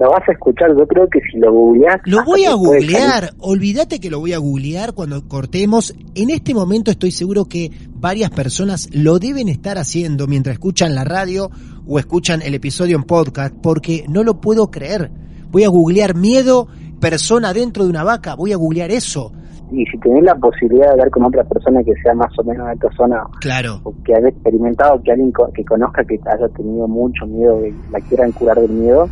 Lo 0.00 0.08
vas 0.10 0.26
a 0.28 0.32
escuchar, 0.32 0.70
yo 0.76 0.86
creo 0.86 1.06
que 1.10 1.20
si 1.30 1.38
lo 1.38 1.52
googleás... 1.52 2.00
Lo 2.06 2.24
voy 2.24 2.44
a 2.46 2.54
googlear. 2.54 3.34
Olvídate 3.38 4.00
que 4.00 4.08
lo 4.10 4.18
voy 4.18 4.32
a 4.32 4.38
googlear 4.38 4.94
cuando 4.94 5.28
cortemos. 5.28 5.94
En 6.14 6.30
este 6.30 6.54
momento 6.54 6.90
estoy 6.90 7.10
seguro 7.10 7.44
que 7.44 7.70
varias 7.94 8.30
personas 8.30 8.88
lo 8.94 9.18
deben 9.18 9.48
estar 9.50 9.76
haciendo 9.76 10.26
mientras 10.26 10.54
escuchan 10.54 10.94
la 10.94 11.04
radio 11.04 11.50
o 11.86 11.98
escuchan 11.98 12.40
el 12.42 12.54
episodio 12.54 12.96
en 12.96 13.02
podcast 13.04 13.54
porque 13.62 14.06
no 14.08 14.24
lo 14.24 14.40
puedo 14.40 14.70
creer. 14.70 15.10
Voy 15.50 15.64
a 15.64 15.68
googlear 15.68 16.14
miedo, 16.16 16.66
persona 16.98 17.52
dentro 17.52 17.84
de 17.84 17.90
una 17.90 18.02
vaca. 18.02 18.34
Voy 18.36 18.52
a 18.52 18.56
googlear 18.56 18.90
eso. 18.90 19.32
y 19.72 19.84
si 19.86 19.98
tenés 19.98 20.24
la 20.24 20.34
posibilidad 20.34 20.86
de 20.86 20.90
hablar 20.92 21.10
con 21.10 21.24
otra 21.24 21.44
persona 21.44 21.80
que 21.84 21.92
sea 22.02 22.12
más 22.14 22.32
o 22.38 22.42
menos 22.42 22.66
de 22.68 22.72
esta 22.72 22.88
zona 22.96 23.22
Claro. 23.40 23.80
o 23.84 23.94
que 24.04 24.14
haya 24.16 24.28
experimentado, 24.28 25.00
que 25.02 25.12
alguien 25.12 25.30
co- 25.30 25.48
que 25.54 25.64
conozca 25.64 26.02
que 26.04 26.18
haya 26.26 26.48
tenido 26.56 26.88
mucho 26.88 27.24
miedo 27.26 27.64
y 27.64 27.72
la 27.92 28.00
quieran 28.00 28.32
curar 28.32 28.58
del 28.60 28.70
miedo, 28.72 29.08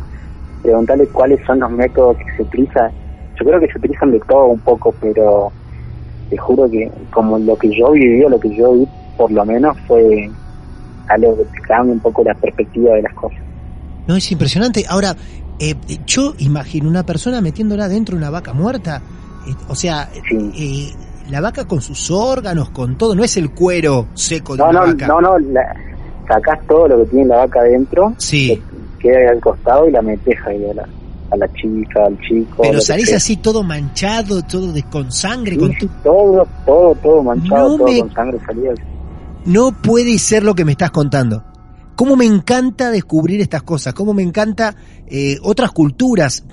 preguntarle 0.61 1.07
cuáles 1.07 1.39
son 1.45 1.59
los 1.59 1.71
métodos 1.71 2.17
que 2.17 2.25
se 2.37 2.41
utilizan. 2.43 2.91
Yo 3.39 3.45
creo 3.45 3.59
que 3.59 3.67
se 3.71 3.77
utilizan 3.77 4.11
de 4.11 4.19
todo 4.27 4.47
un 4.47 4.59
poco, 4.59 4.93
pero 4.99 5.51
te 6.29 6.37
juro 6.37 6.69
que 6.69 6.91
como 7.11 7.37
lo 7.39 7.55
que 7.57 7.69
yo 7.77 7.91
viví, 7.91 8.23
o 8.23 8.29
lo 8.29 8.39
que 8.39 8.55
yo 8.55 8.73
vi, 8.73 8.87
por 9.17 9.31
lo 9.31 9.45
menos 9.45 9.77
fue 9.87 10.29
algo 11.07 11.37
que 11.37 11.43
te 11.45 11.61
cambia 11.67 11.93
un 11.93 11.99
poco 11.99 12.23
la 12.23 12.33
perspectiva 12.35 12.93
de 12.95 13.01
las 13.03 13.13
cosas. 13.13 13.39
No, 14.07 14.15
es 14.15 14.31
impresionante. 14.31 14.85
Ahora, 14.87 15.15
eh, 15.59 15.75
yo 16.05 16.33
imagino 16.39 16.89
una 16.89 17.03
persona 17.03 17.41
metiéndola 17.41 17.87
dentro 17.87 18.15
de 18.15 18.21
una 18.21 18.29
vaca 18.29 18.53
muerta. 18.53 19.01
Eh, 19.47 19.53
o 19.67 19.75
sea, 19.75 20.09
Sí. 20.29 20.51
eh, 20.57 21.31
la 21.31 21.41
vaca 21.41 21.65
con 21.65 21.79
sus 21.81 22.09
órganos, 22.11 22.69
con 22.71 22.97
todo. 22.97 23.15
No 23.15 23.23
es 23.23 23.37
el 23.37 23.51
cuero 23.51 24.07
seco 24.13 24.53
de 24.53 24.59
No, 24.63 24.69
una 24.69 24.79
no, 24.81 24.87
vaca. 24.87 25.07
no, 25.07 25.21
no, 25.21 25.39
la, 25.39 25.61
sacás 26.27 26.59
todo 26.67 26.87
lo 26.87 26.97
que 26.99 27.05
tiene 27.11 27.25
la 27.27 27.37
vaca 27.37 27.59
adentro, 27.61 28.13
Sí. 28.17 28.61
Que 28.99 29.07
queda 29.09 29.19
ahí 29.19 29.27
al 29.27 29.39
costado 29.41 29.87
y 29.87 29.91
la 29.91 30.01
metes 30.01 30.35
ahí 30.45 30.63
a 30.69 30.73
la, 30.73 30.89
a 31.31 31.37
la 31.37 31.47
chica, 31.53 32.05
al 32.05 32.19
chico. 32.21 32.61
Pero 32.61 32.81
salís 32.81 33.13
así 33.13 33.37
todo 33.37 33.63
manchado, 33.63 34.41
todo 34.43 34.71
de, 34.71 34.83
con 34.83 35.11
sangre, 35.11 35.53
Sí, 35.53 35.59
con 35.59 35.77
tu- 35.77 35.87
todo, 36.03 36.47
todo, 36.65 36.95
todo 36.95 37.23
manchado, 37.23 37.69
No 37.69 37.77
todo 37.77 37.87
me- 37.87 37.99
con 38.01 38.13
sangre 38.13 38.39
salida. 38.45 38.73
No 39.45 39.71
puede 39.81 40.17
ser 40.19 40.43
lo 40.43 40.53
que 40.55 40.65
me 40.65 40.73
estás 40.73 40.91
contando. 40.91 41.43
Cómo 41.95 42.15
me 42.15 42.25
encanta 42.25 42.91
descubrir 42.91 43.41
estas 43.41 43.63
cosas, 43.63 43.93
cómo 43.93 44.13
me 44.13 44.23
encanta 44.23 44.75
eh, 45.07 45.37
otras 45.41 45.71
culturas. 45.71 46.45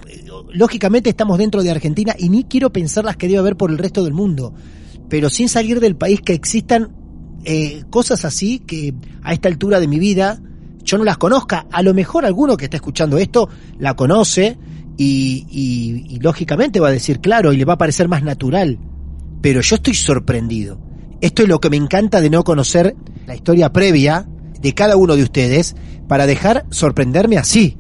Lógicamente 0.53 1.09
estamos 1.11 1.39
dentro 1.39 1.63
de 1.63 1.71
Argentina 1.71 2.15
y 2.19 2.29
ni 2.31 2.45
quiero 2.45 2.71
pensar 2.73 3.05
las 3.05 3.17
que 3.17 3.27
debe 3.29 3.39
haber 3.39 3.57
por 3.57 3.71
el 3.71 3.79
resto 3.79 4.03
del 4.05 4.15
mundo. 4.15 4.55
Pero 5.09 5.31
sin 5.31 5.49
salir 5.49 5.79
del 5.81 5.95
país 5.97 6.21
que 6.21 6.33
existan 6.33 6.91
eh, 7.45 7.85
cosas 7.91 8.25
así 8.25 8.59
que 8.61 8.95
a 9.23 9.33
esta 9.33 9.49
altura 9.49 9.79
de 9.79 9.87
mi 9.87 9.99
vida 10.01 10.41
yo 10.87 10.97
no 10.97 11.05
las 11.05 11.19
conozca. 11.19 11.67
A 11.71 11.83
lo 11.83 11.93
mejor 11.93 12.25
alguno 12.25 12.57
que 12.57 12.65
está 12.65 12.79
escuchando 12.79 13.19
esto 13.19 13.49
la 13.79 13.95
conoce 13.95 14.57
y, 14.97 15.47
y, 15.51 16.15
y 16.15 16.19
lógicamente 16.21 16.81
va 16.81 16.89
a 16.89 16.93
decir, 16.93 17.21
claro, 17.21 17.53
y 17.53 17.59
le 17.59 17.65
va 17.65 17.75
a 17.75 17.79
parecer 17.79 18.09
más 18.09 18.23
natural. 18.23 18.79
Pero 19.43 19.61
yo 19.61 19.77
estoy 19.77 19.95
sorprendido. 19.95 20.81
Esto 21.21 21.43
es 21.43 21.49
lo 21.49 21.61
que 21.61 21.71
me 21.71 21.77
encanta 21.77 22.21
de 22.21 22.31
no 22.31 22.45
conocer 22.45 22.95
la 23.27 23.35
historia 23.35 23.73
previa 23.73 24.27
de 24.61 24.75
cada 24.75 24.97
uno 24.97 25.17
de 25.17 25.23
ustedes 25.23 25.77
para 26.09 26.27
dejar 26.27 26.65
sorprenderme 26.71 27.37
así. 27.37 27.77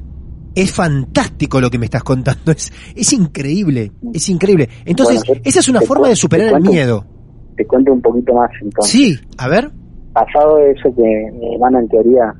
Es 0.55 0.73
fantástico 0.73 1.61
lo 1.61 1.71
que 1.71 1.79
me 1.79 1.85
estás 1.85 2.03
contando, 2.03 2.53
es, 2.57 2.73
es 2.95 3.12
increíble, 3.12 3.92
es 4.12 4.29
increíble. 4.29 4.69
Entonces, 4.85 5.23
Bueno, 5.27 5.42
esa 5.45 5.61
es 5.61 5.69
una 5.69 5.81
forma 5.83 6.09
de 6.09 6.16
superar 6.16 6.55
el 6.55 6.62
miedo. 6.62 7.05
Te 7.57 7.66
cuento 7.66 7.92
un 7.92 8.03
poquito 8.03 8.35
más 8.35 8.51
entonces. 8.61 8.92
Sí, 8.92 9.19
a 9.38 9.49
ver. 9.49 9.71
Pasado 10.12 10.59
eso 10.59 10.95
que 10.95 11.31
mi 11.38 11.55
hermana 11.55 11.81
en 11.81 11.88
teoría 11.88 12.35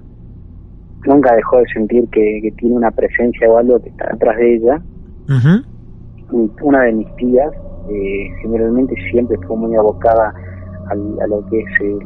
nunca 1.07 1.35
dejó 1.35 1.59
de 1.59 1.67
sentir 1.73 2.09
que, 2.11 2.41
que 2.43 2.53
tiene 2.53 2.75
una 2.77 2.91
presencia 2.91 3.49
o 3.51 3.59
algo 3.59 3.81
que 3.81 3.91
está 3.91 4.09
detrás 4.13 4.37
de 4.37 4.55
ella, 4.57 4.85
una 6.61 6.83
de 6.83 6.93
mis 6.93 7.15
tías 7.17 7.53
eh, 7.89 8.29
generalmente 8.43 8.97
siempre 9.11 9.39
fue 9.47 9.57
muy 9.57 9.77
abocada 9.77 10.35
al- 10.91 11.19
a 11.23 11.27
lo 11.29 11.45
que 11.45 11.61
es 11.61 11.67
el, 11.81 11.99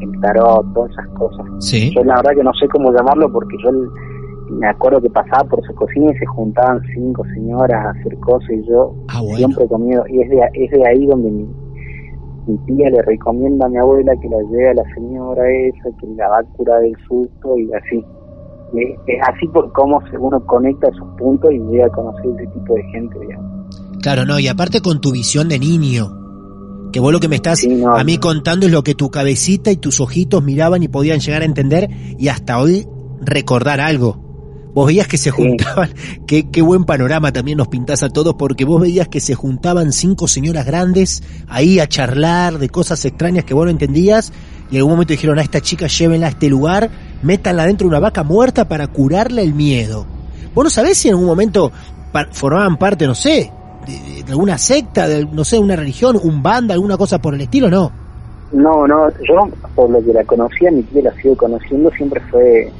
el 0.00 0.12
tarot, 0.20 0.66
todas 0.72 0.90
esas 0.92 1.06
cosas. 1.12 1.46
Sí. 1.58 1.92
Yo 1.94 2.02
la 2.04 2.16
verdad 2.16 2.32
que 2.36 2.42
no 2.44 2.52
sé 2.54 2.66
cómo 2.68 2.92
llamarlo 2.92 3.30
porque 3.30 3.56
yo 3.62 3.68
el- 3.70 3.90
me 4.48 4.66
acuerdo 4.68 5.00
que 5.00 5.10
pasaba 5.10 5.44
por 5.48 5.62
su 5.64 5.74
cocina 5.74 6.10
y 6.12 6.16
se 6.16 6.26
juntaban 6.26 6.80
cinco 6.94 7.24
señoras 7.34 7.86
a 7.86 7.90
hacer 7.90 8.18
cosas 8.18 8.50
y 8.50 8.66
yo 8.66 8.96
Ah, 9.08 9.20
bueno. 9.22 9.36
siempre 9.36 9.68
con 9.68 9.86
miedo. 9.86 10.04
Y 10.08 10.20
es 10.22 10.30
de, 10.30 10.50
es 10.54 10.70
de 10.70 10.86
ahí 10.86 11.06
donde 11.06 11.30
mi, 11.30 11.54
mi 12.46 12.58
tía 12.58 12.90
le 12.90 13.02
recomienda 13.02 13.66
a 13.66 13.68
mi 13.68 13.78
abuela 13.78 14.16
que 14.16 14.28
la 14.28 14.38
lleve 14.42 14.70
a 14.70 14.74
la 14.74 14.84
señora 14.94 15.48
esa, 15.50 15.90
que 15.98 16.06
la 16.08 16.28
va 16.28 16.38
a 16.38 16.44
curar 16.44 16.80
del 16.80 16.96
susto 17.06 17.56
y 17.58 17.70
así. 17.72 18.04
Y 18.74 18.82
es, 18.82 18.98
es 19.06 19.16
así 19.28 19.46
por 19.48 19.70
cómo 19.72 20.00
se- 20.10 20.16
uno 20.18 20.40
conecta 20.46 20.88
esos 20.88 21.06
puntos 21.18 21.50
y 21.52 21.58
llega 21.70 21.86
a 21.86 21.90
conocer 21.90 22.26
ese 22.38 22.46
tipo 22.52 22.74
de 22.74 22.82
gente, 22.84 23.18
digamos. 23.20 23.66
Claro, 24.02 24.24
no, 24.24 24.38
y 24.38 24.48
aparte 24.48 24.80
con 24.80 25.00
tu 25.00 25.12
visión 25.12 25.48
de 25.48 25.58
niño. 25.58 26.18
Que 26.92 27.00
vos 27.00 27.10
lo 27.12 27.20
que 27.20 27.28
me 27.28 27.36
estás 27.36 27.60
Sí, 27.60 27.68
no. 27.68 27.96
a 27.96 28.04
mí 28.04 28.18
contando 28.18 28.66
es 28.66 28.72
lo 28.72 28.82
que 28.82 28.94
tu 28.94 29.10
cabecita 29.10 29.70
y 29.70 29.76
tus 29.76 30.00
ojitos 30.00 30.42
miraban 30.42 30.82
y 30.82 30.88
podían 30.88 31.20
llegar 31.20 31.40
a 31.42 31.46
entender 31.46 31.88
y 32.18 32.28
hasta 32.28 32.58
hoy 32.60 32.86
recordar 33.22 33.80
algo. 33.80 34.20
Vos 34.74 34.86
veías 34.86 35.06
que 35.06 35.16
se 35.18 35.30
Sí. 35.30 35.36
juntaban, 35.36 35.90
qué, 36.26 36.50
qué 36.50 36.60
buen 36.62 36.84
panorama 36.84 37.32
también 37.32 37.58
nos 37.58 37.68
pintás 37.68 38.02
a 38.02 38.08
todos, 38.10 38.34
porque 38.34 38.64
vos 38.64 38.80
veías 38.80 39.08
que 39.08 39.20
se 39.20 39.34
juntaban 39.34 39.92
cinco 39.92 40.28
señoras 40.28 40.66
grandes 40.66 41.22
ahí 41.48 41.78
a 41.78 41.86
charlar 41.86 42.58
de 42.58 42.68
cosas 42.68 43.02
extrañas 43.04 43.44
que 43.44 43.54
vos 43.54 43.64
no 43.64 43.70
entendías, 43.70 44.32
y 44.72 44.76
en 44.76 44.78
algún 44.78 44.94
momento 44.94 45.12
dijeron 45.12 45.38
a 45.38 45.42
esta 45.42 45.60
chica 45.60 45.86
llévenla 45.86 46.28
a 46.28 46.30
este 46.30 46.48
lugar, 46.48 46.88
métanla 47.22 47.66
dentro 47.66 47.84
de 47.84 47.90
una 47.90 48.00
vaca 48.00 48.22
muerta 48.24 48.66
para 48.66 48.86
curarle 48.86 49.42
el 49.42 49.52
miedo. 49.52 50.06
Vos 50.54 50.64
no 50.64 50.70
sabés 50.70 50.96
si 50.96 51.08
en 51.08 51.14
algún 51.14 51.26
momento 51.28 51.70
formaban 52.32 52.78
parte, 52.78 53.06
no 53.06 53.14
sé, 53.14 53.52
de, 53.86 54.22
de 54.24 54.30
alguna 54.32 54.56
secta, 54.56 55.06
de, 55.06 55.26
no 55.26 55.44
sé, 55.44 55.58
una 55.58 55.76
religión, 55.76 56.18
un 56.22 56.42
banda, 56.42 56.72
alguna 56.72 56.96
cosa 56.96 57.18
por 57.20 57.34
el 57.34 57.42
estilo, 57.42 57.68
no. 57.68 57.92
No, 58.52 58.86
no, 58.86 59.10
yo 59.28 59.46
por 59.74 59.90
lo 59.90 60.02
que 60.02 60.14
la 60.14 60.24
conocía, 60.24 60.70
mi 60.70 60.82
tía 60.84 61.02
la 61.02 61.12
sigo 61.20 61.36
conociendo, 61.36 61.90
siempre 61.90 62.20
fue 62.30 62.70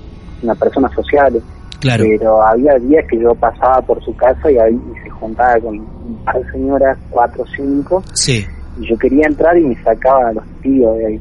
una 0.43 0.55
persona 0.55 0.89
sociable. 0.95 1.43
Claro. 1.79 2.05
Pero 2.09 2.43
había 2.43 2.75
días 2.79 3.05
que 3.11 3.19
yo 3.19 3.35
pasaba 3.35 3.83
por 3.83 4.03
su 4.03 4.17
casa 4.17 4.51
y 4.51 4.57
ahí 4.57 4.79
se 5.03 5.11
juntaba 5.11 5.59
con 5.61 5.79
un 5.79 6.19
par 6.25 6.43
de 6.43 6.51
señoras, 6.53 6.97
cuatro 7.11 7.43
o 7.43 7.47
cinco, 7.55 8.03
Sí. 8.15 8.47
y 8.81 8.87
yo 8.89 8.97
quería 8.97 9.27
entrar 9.27 9.59
y 9.59 9.63
me 9.65 9.83
sacaba 9.83 10.29
a 10.29 10.33
los 10.33 10.45
tíos 10.63 10.97
de 10.97 11.07
ahí. 11.07 11.21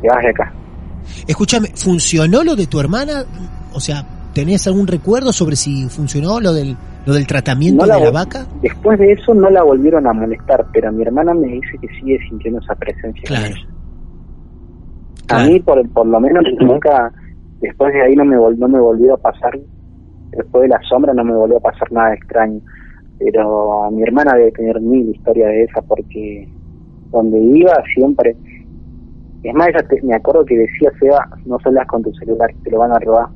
Te 0.00 0.08
vas 0.08 0.22
de 0.22 0.30
acá. 0.30 0.52
Escúchame, 1.26 1.68
¿funcionó 1.74 2.42
lo 2.42 2.56
de 2.56 2.66
tu 2.66 2.80
hermana? 2.80 3.24
O 3.72 3.80
sea, 3.80 4.02
¿tenés 4.34 4.66
algún 4.66 4.86
recuerdo 4.86 5.32
sobre 5.32 5.56
si 5.56 5.88
funcionó 5.88 6.40
lo 6.40 6.52
del, 6.52 6.76
lo 7.06 7.14
del 7.14 7.26
tratamiento 7.26 7.82
No 7.82 7.86
la 7.86 7.98
de 7.98 8.04
la 8.06 8.10
vaca? 8.10 8.46
Después 8.60 8.98
de 8.98 9.12
eso 9.12 9.32
no 9.34 9.48
la 9.50 9.62
volvieron 9.62 10.06
a 10.06 10.12
molestar, 10.12 10.66
pero 10.72 10.90
mi 10.92 11.02
hermana 11.02 11.32
me 11.34 11.46
dice 11.48 11.78
que 11.80 11.88
sigue 12.00 12.18
sintiendo 12.28 12.60
esa 12.60 12.74
presencia. 12.74 13.22
Claro. 13.24 13.54
Claro. 15.26 15.44
A 15.44 15.46
mí, 15.46 15.60
por, 15.60 15.88
por 15.90 16.06
lo 16.06 16.20
menos, 16.20 16.44
nunca, 16.60 17.12
después 17.60 17.92
de 17.92 18.02
ahí 18.02 18.14
no 18.14 18.24
me, 18.24 18.36
vol- 18.36 18.58
no 18.58 18.68
me 18.68 18.80
volvió 18.80 19.14
a 19.14 19.18
pasar, 19.18 19.58
después 20.30 20.62
de 20.62 20.68
la 20.68 20.80
sombra 20.88 21.12
no 21.14 21.24
me 21.24 21.34
volvió 21.34 21.56
a 21.58 21.60
pasar 21.60 21.90
nada 21.92 22.14
extraño. 22.14 22.60
Pero 23.18 23.90
mi 23.92 24.02
hermana 24.02 24.36
debe 24.36 24.52
tener 24.52 24.80
mil 24.80 25.08
historias 25.08 25.48
de 25.48 25.64
esa 25.64 25.80
porque 25.82 26.48
donde 27.10 27.38
iba 27.40 27.72
siempre... 27.94 28.36
Es 29.42 29.54
más, 29.54 29.68
ella 29.68 29.86
te- 29.88 30.02
me 30.02 30.14
acuerdo 30.14 30.44
que 30.44 30.56
decía, 30.56 30.90
Seba, 31.00 31.28
no 31.44 31.58
salgas 31.60 31.86
con 31.86 32.02
tu 32.02 32.12
celular, 32.14 32.50
te 32.64 32.70
lo 32.70 32.78
van 32.78 32.92
a 32.92 32.98
robar. 32.98 33.26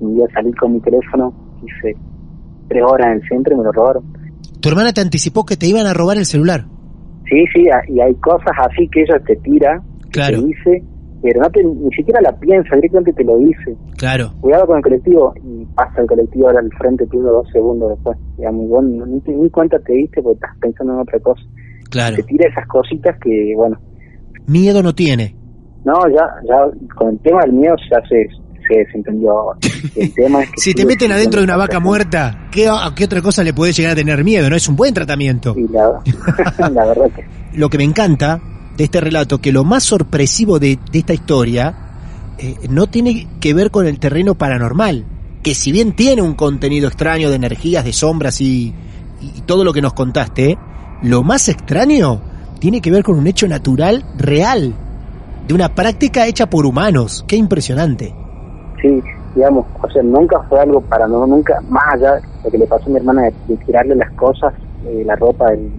Un 0.00 0.16
día 0.16 0.26
salí 0.34 0.52
con 0.52 0.72
mi 0.74 0.80
teléfono, 0.80 1.32
hice 1.62 1.96
tres 2.68 2.82
horas 2.86 3.06
en 3.08 3.12
el 3.14 3.28
centro 3.28 3.54
y 3.54 3.58
me 3.58 3.64
lo 3.64 3.72
robaron. 3.72 4.04
Tu 4.60 4.68
hermana 4.68 4.92
te 4.92 5.00
anticipó 5.00 5.44
que 5.46 5.56
te 5.56 5.66
iban 5.66 5.86
a 5.86 5.94
robar 5.94 6.16
el 6.18 6.24
celular. 6.26 6.64
Sí, 7.28 7.44
sí, 7.54 7.64
a- 7.70 7.90
y 7.90 8.00
hay 8.00 8.14
cosas 8.16 8.52
así 8.58 8.88
que 8.88 9.02
ella 9.02 9.18
te 9.26 9.36
tira, 9.36 9.82
Claro. 10.10 10.40
te 10.40 10.46
dice, 10.46 10.84
pero 11.22 11.40
no 11.40 11.50
te, 11.50 11.64
ni 11.64 11.90
siquiera 11.94 12.20
la 12.20 12.32
piensa, 12.38 12.74
directamente 12.76 13.12
te 13.14 13.24
lo 13.24 13.38
dice. 13.38 13.74
Claro. 13.96 14.32
Cuidado 14.40 14.66
con 14.66 14.76
el 14.76 14.82
colectivo, 14.82 15.32
y 15.42 15.64
pasa 15.74 16.02
el 16.02 16.06
colectivo 16.06 16.48
ahora 16.48 16.60
al 16.60 16.70
frente 16.72 17.06
tuyo 17.06 17.32
dos 17.32 17.48
segundos 17.50 17.90
después. 17.90 18.18
Y 18.36 18.44
vos 18.66 18.84
ni, 18.84 18.98
ni 19.34 19.50
cuenta 19.50 19.78
te 19.78 19.94
diste 19.94 20.20
porque 20.22 20.34
estás 20.36 20.58
pensando 20.60 20.92
en 20.94 20.98
otra 21.00 21.18
cosa. 21.20 21.40
Claro. 21.90 22.16
Te 22.16 22.22
tira 22.24 22.48
esas 22.50 22.66
cositas 22.66 23.16
que, 23.20 23.54
bueno, 23.56 23.78
Miedo 24.46 24.82
no 24.82 24.94
tiene. 24.94 25.34
no, 25.84 25.94
ya, 26.08 26.26
ya 26.46 26.94
con 26.94 27.10
el 27.10 27.18
tema 27.20 27.40
del 27.42 27.52
miedo 27.52 27.74
ya 27.90 28.00
se, 28.08 28.28
se 28.66 28.78
desentendió. 28.78 29.34
El 29.96 30.12
tema 30.14 30.42
es 30.42 30.50
que 30.50 30.60
Si 30.60 30.74
te 30.74 30.84
meten 30.84 31.12
adentro 31.12 31.40
de 31.40 31.44
una 31.44 31.56
vaca 31.56 31.80
muerta, 31.80 32.48
¿qué, 32.50 32.68
¿a 32.68 32.92
qué 32.94 33.04
otra 33.04 33.22
cosa 33.22 33.44
le 33.44 33.52
puedes 33.52 33.76
llegar 33.76 33.92
a 33.92 33.96
tener 33.96 34.24
miedo? 34.24 34.48
¿No 34.48 34.56
es 34.56 34.68
un 34.68 34.76
buen 34.76 34.94
tratamiento? 34.94 35.54
Y 35.56 35.68
la, 35.68 36.00
la 36.70 36.86
verdad 36.86 37.10
que 37.14 37.24
Lo 37.58 37.68
que 37.68 37.78
me 37.78 37.84
encanta 37.84 38.40
de 38.76 38.84
este 38.84 39.00
relato, 39.00 39.40
que 39.40 39.52
lo 39.52 39.64
más 39.64 39.84
sorpresivo 39.84 40.58
de, 40.58 40.78
de 40.90 40.98
esta 40.98 41.14
historia 41.14 41.74
eh, 42.38 42.56
no 42.68 42.86
tiene 42.88 43.28
que 43.40 43.54
ver 43.54 43.70
con 43.70 43.86
el 43.86 43.98
terreno 43.98 44.34
paranormal, 44.34 45.04
que 45.42 45.54
si 45.54 45.70
bien 45.70 45.94
tiene 45.94 46.22
un 46.22 46.34
contenido 46.34 46.88
extraño 46.88 47.30
de 47.30 47.36
energías, 47.36 47.84
de 47.84 47.92
sombras 47.92 48.40
y, 48.40 48.74
y 49.20 49.40
todo 49.42 49.62
lo 49.64 49.72
que 49.72 49.82
nos 49.82 49.92
contaste, 49.92 50.58
lo 51.02 51.22
más 51.22 51.48
extraño 51.48 52.22
tiene 52.58 52.80
que 52.80 52.90
ver 52.90 53.02
con 53.02 53.18
un 53.18 53.26
hecho 53.26 53.46
natural 53.48 54.04
real, 54.16 54.72
de 55.46 55.54
una 55.54 55.68
práctica 55.74 56.26
hecha 56.26 56.46
por 56.46 56.66
humanos. 56.66 57.24
Qué 57.28 57.36
impresionante. 57.36 58.14
Sí, 58.80 59.02
digamos, 59.34 59.66
o 59.82 59.90
sea, 59.90 60.02
nunca 60.02 60.40
fue 60.48 60.60
algo 60.60 60.80
para 60.82 61.06
no, 61.06 61.26
nunca, 61.26 61.60
más 61.68 61.84
allá 61.94 62.14
de 62.14 62.22
lo 62.44 62.50
que 62.50 62.58
le 62.58 62.66
pasó 62.66 62.86
a 62.86 62.88
mi 62.90 62.96
hermana 62.96 63.22
de, 63.48 63.56
tirarle 63.66 63.94
las 63.96 64.10
cosas, 64.12 64.54
eh, 64.86 65.02
la 65.04 65.16
ropa 65.16 65.50
del, 65.50 65.70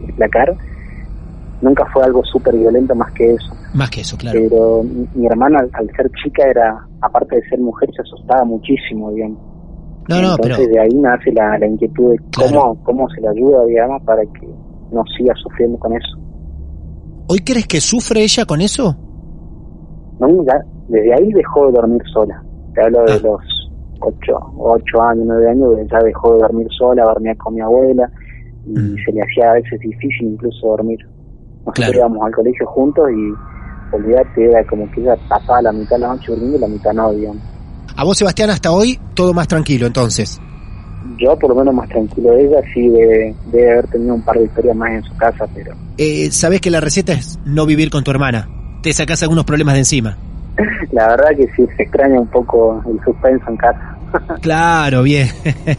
del 0.00 0.14
placar, 0.14 0.54
nunca 1.62 1.84
fue 1.92 2.04
algo 2.04 2.24
súper 2.24 2.56
violento 2.56 2.94
más 2.94 3.12
que 3.12 3.34
eso. 3.34 3.52
Más 3.74 3.90
que 3.90 4.00
eso, 4.00 4.16
claro. 4.16 4.38
Pero 4.40 4.82
mi, 4.82 5.06
mi 5.14 5.26
hermana, 5.26 5.58
al, 5.60 5.70
al 5.72 5.90
ser 5.96 6.10
chica, 6.22 6.44
era, 6.48 6.86
aparte 7.02 7.36
de 7.36 7.48
ser 7.48 7.58
mujer, 7.60 7.90
se 7.94 8.02
asustaba 8.02 8.44
muchísimo, 8.44 9.10
digamos. 9.12 9.38
No, 10.08 10.22
no, 10.22 10.36
pero 10.36 10.54
Entonces 10.54 10.68
de 10.72 10.80
ahí 10.80 10.94
nace 10.94 11.32
la, 11.32 11.58
la 11.58 11.66
inquietud 11.66 12.12
de 12.12 12.18
Claro. 12.30 12.60
cómo, 12.60 12.84
cómo 12.84 13.10
se 13.10 13.20
le 13.20 13.28
ayuda, 13.28 13.64
digamos, 13.64 14.02
para 14.04 14.22
que 14.22 14.48
no 14.92 15.02
siga 15.16 15.34
sufriendo 15.42 15.78
con 15.78 15.92
eso. 15.92 16.16
¿hoy 17.28 17.38
crees 17.40 17.66
que 17.66 17.80
sufre 17.80 18.22
ella 18.22 18.44
con 18.44 18.60
eso? 18.60 18.96
¿no? 20.20 20.28
Ya, 20.44 20.60
desde 20.88 21.12
ahí 21.14 21.32
dejó 21.32 21.66
de 21.66 21.72
dormir 21.72 22.02
sola. 22.12 22.42
Te 22.74 22.82
hablo 22.82 23.02
de 23.04 23.12
Ah. 23.14 23.18
los 23.22 23.40
ocho, 24.00 24.38
ocho 24.58 25.02
años, 25.02 25.24
nueve 25.26 25.50
años, 25.50 25.74
que 25.76 25.86
ya 25.90 25.98
dejó 26.04 26.34
de 26.34 26.38
dormir 26.40 26.68
sola, 26.78 27.02
dormía 27.04 27.34
con 27.36 27.54
mi 27.54 27.60
abuela 27.60 28.10
y 28.66 28.70
Mm. 28.78 28.94
se 29.04 29.12
le 29.12 29.20
hacía 29.22 29.50
a 29.50 29.54
veces 29.54 29.80
difícil 29.80 30.28
incluso 30.32 30.66
dormir. 30.68 30.98
Nosotros 31.66 31.74
Claro. 31.74 31.98
íbamos 31.98 32.26
al 32.26 32.32
colegio 32.32 32.66
juntos 32.68 33.08
y 33.10 33.94
olvídate, 33.96 34.44
era 34.44 34.64
como 34.68 34.88
que 34.92 35.00
ella 35.00 35.16
pasaba 35.28 35.62
la 35.62 35.72
mitad 35.72 35.96
de 35.96 36.02
la 36.02 36.08
noche 36.14 36.26
durmiendo 36.32 36.58
y 36.58 36.60
la 36.60 36.68
mitad 36.68 36.92
no, 36.92 37.12
digamos. 37.12 37.42
A 37.96 38.04
vos, 38.04 38.16
Sebastián, 38.18 38.50
hasta 38.50 38.70
hoy 38.70 38.98
todo 39.14 39.32
más 39.34 39.48
tranquilo, 39.48 39.86
entonces. 39.86 40.40
Yo 41.18 41.38
por 41.38 41.50
lo 41.50 41.56
menos 41.56 41.74
más 41.74 41.88
tranquilo 41.88 42.32
de 42.32 42.46
ella, 42.46 42.58
sí 42.74 42.88
debe, 42.88 43.34
debe 43.52 43.72
haber 43.72 43.86
tenido 43.88 44.14
un 44.14 44.22
par 44.22 44.36
de 44.38 44.44
historias 44.44 44.76
más 44.76 44.90
en 44.92 45.02
su 45.04 45.16
casa, 45.16 45.46
pero 45.54 45.72
Eh, 45.98 46.30
Sabés 46.30 46.60
que 46.60 46.70
la 46.70 46.80
receta 46.80 47.12
es 47.12 47.38
no 47.44 47.66
vivir 47.66 47.90
con 47.90 48.04
tu 48.04 48.10
hermana. 48.10 48.48
Te 48.82 48.92
sacás 48.92 49.22
algunos 49.22 49.44
problemas 49.44 49.74
de 49.74 49.80
encima. 49.80 50.16
la 50.92 51.08
verdad 51.08 51.30
que 51.36 51.46
sí 51.56 51.66
se 51.76 51.82
extraña 51.82 52.20
un 52.20 52.28
poco 52.28 52.82
el 52.88 52.98
suspenso 53.04 53.44
en 53.48 53.56
casa. 53.56 53.92
Claro, 54.40 55.02
bien. 55.02 55.28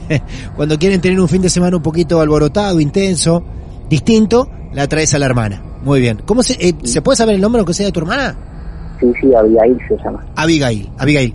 Cuando 0.56 0.78
quieren 0.78 1.02
tener 1.02 1.20
un 1.20 1.30
fin 1.30 1.42
de 1.42 1.50
semana 1.50 1.78
un 1.78 1.82
poquito 1.84 2.20
alborotado, 2.22 2.80
intenso, 2.80 3.44
distinto, 3.90 4.50
la 4.74 4.88
traes 4.88 5.14
a 5.14 5.20
la 5.20 5.26
hermana. 5.26 5.62
Muy 5.84 6.02
bien. 6.02 6.22
¿Cómo 6.26 6.44
se, 6.44 6.54
eh, 6.54 6.76
¿se 6.84 7.02
puede 7.02 7.16
saber 7.16 7.36
el 7.36 7.42
nombre 7.42 7.60
aunque 7.62 7.74
sea 7.74 7.86
de 7.86 7.92
tu 7.92 8.00
hermana? 8.02 8.36
Sí, 9.00 9.12
sí, 9.22 9.34
Abigail 9.34 9.78
se 9.88 9.96
llama. 10.04 10.26
Abigail. 10.36 10.90
Abigail. 10.98 11.34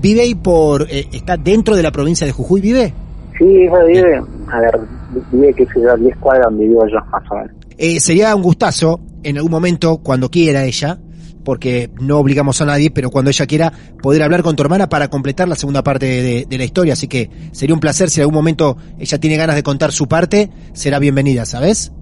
¿Vive 0.00 0.20
ahí 0.22 0.34
por... 0.34 0.82
eh, 0.90 1.08
está 1.12 1.36
dentro 1.36 1.74
de 1.76 1.82
la 1.82 1.90
provincia 1.90 2.26
de 2.26 2.32
Jujuy? 2.32 2.60
¿Vive? 2.60 2.92
Sí, 3.38 3.44
ella 3.44 3.84
vive, 3.84 4.22
a 4.52 4.60
ver, 4.60 4.80
vive, 5.32 5.54
qué 5.54 5.66
sé 5.66 5.82
yo, 5.82 5.92
a 5.92 5.96
10 5.96 6.16
cuadras 6.18 6.46
donde 6.46 6.68
vivo 6.68 6.86
yo, 6.86 6.98
más 7.10 7.22
o 7.30 7.34
menos. 7.34 7.50
Eh, 7.76 7.98
sería 8.00 8.34
un 8.36 8.42
gustazo, 8.42 9.00
en 9.22 9.36
algún 9.36 9.50
momento, 9.50 9.98
cuando 10.02 10.28
quiera 10.30 10.64
ella, 10.64 10.98
porque 11.44 11.90
no 12.00 12.18
obligamos 12.18 12.62
a 12.62 12.64
nadie, 12.66 12.90
pero 12.90 13.10
cuando 13.10 13.30
ella 13.30 13.46
quiera 13.46 13.72
poder 14.02 14.22
hablar 14.22 14.42
con 14.42 14.56
tu 14.56 14.62
hermana 14.62 14.88
para 14.88 15.08
completar 15.08 15.48
la 15.48 15.56
segunda 15.56 15.82
parte 15.82 16.06
de, 16.06 16.46
de 16.48 16.58
la 16.58 16.64
historia. 16.64 16.94
Así 16.94 17.06
que 17.08 17.28
sería 17.52 17.74
un 17.74 17.80
placer 17.80 18.08
si 18.08 18.20
en 18.20 18.22
algún 18.22 18.36
momento 18.36 18.76
ella 18.98 19.18
tiene 19.18 19.36
ganas 19.36 19.56
de 19.56 19.62
contar 19.62 19.92
su 19.92 20.06
parte, 20.06 20.50
será 20.72 20.98
bienvenida, 20.98 21.44
¿sabes? 21.44 21.92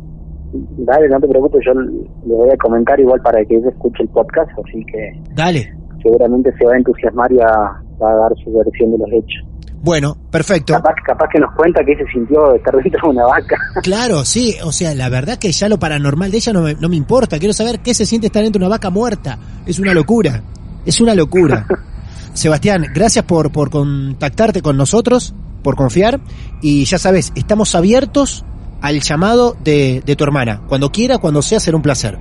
Dale, 0.53 1.09
no 1.09 1.19
te 1.19 1.29
preocupes, 1.29 1.63
yo 1.67 1.73
le 1.73 2.35
voy 2.35 2.51
a 2.51 2.57
comentar 2.59 3.01
igual 3.01 3.21
para 3.23 3.43
que 3.45 3.57
ella 3.57 3.71
escuche 3.71 4.03
el 4.03 4.09
podcast, 4.11 4.51
así 4.65 4.85
que 4.85 5.19
Dale. 5.35 5.73
seguramente 6.03 6.53
se 6.59 6.67
va 6.67 6.75
a 6.75 6.77
entusiasmar 6.77 7.33
y 7.33 7.37
va 7.37 7.83
a 8.01 8.15
dar 8.15 8.33
su 8.45 8.53
versión 8.53 8.93
de 8.93 8.99
los 8.99 9.09
hechos. 9.13 9.52
Bueno, 9.83 10.17
perfecto. 10.31 10.75
Capaz, 10.75 10.95
capaz 11.05 11.29
que 11.29 11.41
nos 11.41 11.53
cuenta 11.57 11.85
que 11.85 11.97
se 11.97 12.07
sintió 12.07 12.55
estar 12.55 12.73
dentro 12.77 13.01
de 13.03 13.09
una 13.09 13.27
vaca. 13.27 13.57
Claro, 13.83 14.25
sí, 14.25 14.57
o 14.63 14.71
sea, 14.71 14.95
la 14.95 15.09
verdad 15.09 15.39
que 15.39 15.51
ya 15.51 15.69
lo 15.69 15.79
paranormal 15.79 16.31
de 16.31 16.37
ella 16.37 16.53
no 16.53 16.63
me, 16.63 16.75
no 16.75 16.89
me 16.89 16.95
importa, 16.95 17.39
quiero 17.41 17.53
saber 17.53 17.81
qué 17.81 17.93
se 17.93 18.07
siente 18.07 18.29
estar 18.29 18.45
dentro 18.45 18.61
de 18.61 18.67
una 18.67 18.77
vaca 18.77 18.91
muerta. 18.91 19.39
Es 19.67 19.81
una 19.81 19.93
locura, 19.93 20.41
es 20.87 21.01
una 21.01 21.17
locura. 21.17 21.67
Sebastián, 22.33 22.87
gracias 22.95 23.25
por, 23.25 23.51
por 23.51 23.71
contactarte 23.71 24.63
con 24.63 24.77
nosotros, 24.77 25.35
por 25.65 25.75
confiar, 25.75 26.21
y 26.61 26.85
ya 26.85 26.99
sabes, 26.99 27.33
estamos 27.35 27.75
abiertos 27.75 28.45
al 28.81 29.01
llamado 29.01 29.57
de, 29.65 30.03
de 30.07 30.17
tu 30.17 30.23
hermana. 30.23 30.61
Cuando 30.69 30.91
quiera, 30.91 31.19
cuando 31.19 31.43
sea, 31.43 31.59
será 31.59 31.77
un 31.77 31.83
placer. 31.83 32.19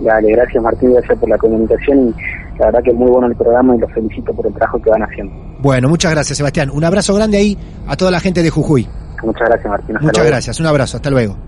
Dale, 0.00 0.30
gracias 0.32 0.62
Martín, 0.62 0.92
gracias 0.92 1.18
por 1.18 1.28
la 1.28 1.38
comunicación 1.38 2.08
y 2.08 2.58
la 2.58 2.66
verdad 2.66 2.82
que 2.82 2.90
es 2.90 2.96
muy 2.96 3.10
bueno 3.10 3.28
el 3.28 3.36
programa 3.36 3.74
y 3.74 3.78
los 3.78 3.90
felicito 3.92 4.34
por 4.34 4.46
el 4.46 4.52
trabajo 4.52 4.80
que 4.82 4.90
van 4.90 5.02
haciendo. 5.02 5.53
Bueno, 5.64 5.88
muchas 5.88 6.10
gracias, 6.10 6.36
Sebastián. 6.36 6.68
Un 6.68 6.84
abrazo 6.84 7.14
grande 7.14 7.38
ahí 7.38 7.56
a 7.86 7.96
toda 7.96 8.10
la 8.10 8.20
gente 8.20 8.42
de 8.42 8.50
Jujuy. 8.50 8.86
Muchas 9.22 9.48
gracias 9.48 9.66
Martín. 9.66 9.96
hasta 9.96 10.06
Muchas 10.06 10.18
luego. 10.18 10.30
gracias, 10.30 10.60
un 10.60 10.66
abrazo, 10.66 10.96
hasta 10.98 11.08
luego. 11.08 11.38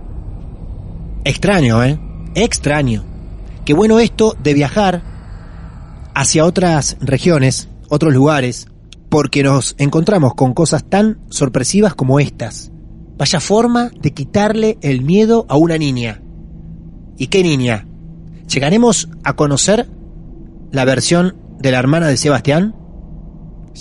Extraño, 1.23 1.85
¿eh? 1.85 2.01
Extraño. 2.35 3.05
Qué 3.67 3.75
bueno 3.75 3.99
esto 4.01 4.35
de 4.43 4.55
viajar 4.55 5.03
hacia 6.15 6.47
otras 6.47 6.97
regiones, 7.01 7.69
otros 7.91 8.15
lugares, 8.15 8.69
porque 9.11 9.43
nos 9.43 9.75
encontramos 9.77 10.35
con 10.35 10.55
cosas 10.55 10.85
tan 10.85 11.19
sorpresivas 11.29 11.95
como 11.95 12.19
estas. 12.19 12.73
Vaya 13.19 13.39
forma 13.39 13.91
de 14.01 14.15
quitarle 14.15 14.79
el 14.81 15.03
miedo 15.03 15.45
a 15.51 15.59
una 15.59 15.77
niña. 15.77 16.23
¿Y 17.19 17.27
qué 17.27 17.43
niña? 17.43 17.87
¿Llegaremos 18.49 19.11
a 19.25 19.35
conocer 19.35 19.91
la 20.73 20.87
versión 20.87 21.37
de 21.59 21.71
la 21.71 21.81
hermana 21.81 22.07
de 22.07 22.17
Sebastián? 22.17 22.75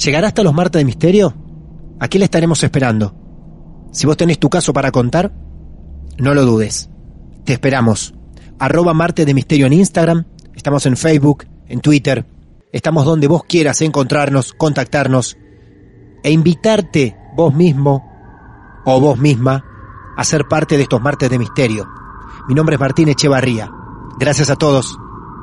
¿Llegará 0.04 0.28
hasta 0.28 0.44
los 0.44 0.54
martes 0.54 0.80
de 0.80 0.86
misterio? 0.86 1.34
Aquí 2.00 2.20
la 2.20 2.26
estaremos 2.26 2.62
esperando. 2.64 3.16
Si 3.92 4.06
vos 4.06 4.18
tenés 4.18 4.40
tu 4.40 4.50
caso 4.50 4.74
para 4.74 4.92
contar, 4.92 5.32
no 6.18 6.34
lo 6.34 6.46
dudes. 6.46 6.90
Te 7.46 7.54
esperamos. 7.54 8.14
Arroba 8.60 8.94
Marte 8.94 9.26
de 9.26 9.34
Misterio 9.34 9.68
en 9.68 9.74
Instagram. 9.74 10.26
Estamos 10.54 10.86
en 10.86 10.98
Facebook, 10.98 11.46
en 11.68 11.80
Twitter. 11.80 12.26
Estamos 12.74 13.06
donde 13.06 13.28
vos 13.28 13.44
quieras 13.46 13.82
encontrarnos, 13.82 14.54
contactarnos 14.54 15.38
e 16.24 16.32
invitarte 16.32 17.16
vos 17.36 17.54
mismo 17.54 18.82
o 18.86 19.00
vos 19.00 19.18
misma 19.18 19.64
a 20.18 20.24
ser 20.26 20.46
parte 20.48 20.76
de 20.76 20.84
estos 20.84 21.02
martes 21.02 21.30
de 21.30 21.40
misterio. 21.40 21.88
Mi 22.50 22.54
nombre 22.54 22.76
es 22.76 22.80
Martín 22.82 23.08
Echevarría. 23.08 23.72
Gracias 24.20 24.50
a 24.50 24.58
todos. 24.58 24.98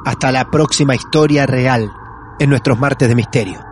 Hasta 0.05 0.31
la 0.31 0.51
próxima 0.51 0.95
historia 0.95 1.47
real 1.47 1.91
en 2.39 2.51
nuestros 2.51 2.79
martes 2.79 3.09
de 3.09 3.15
misterio. 3.15 3.72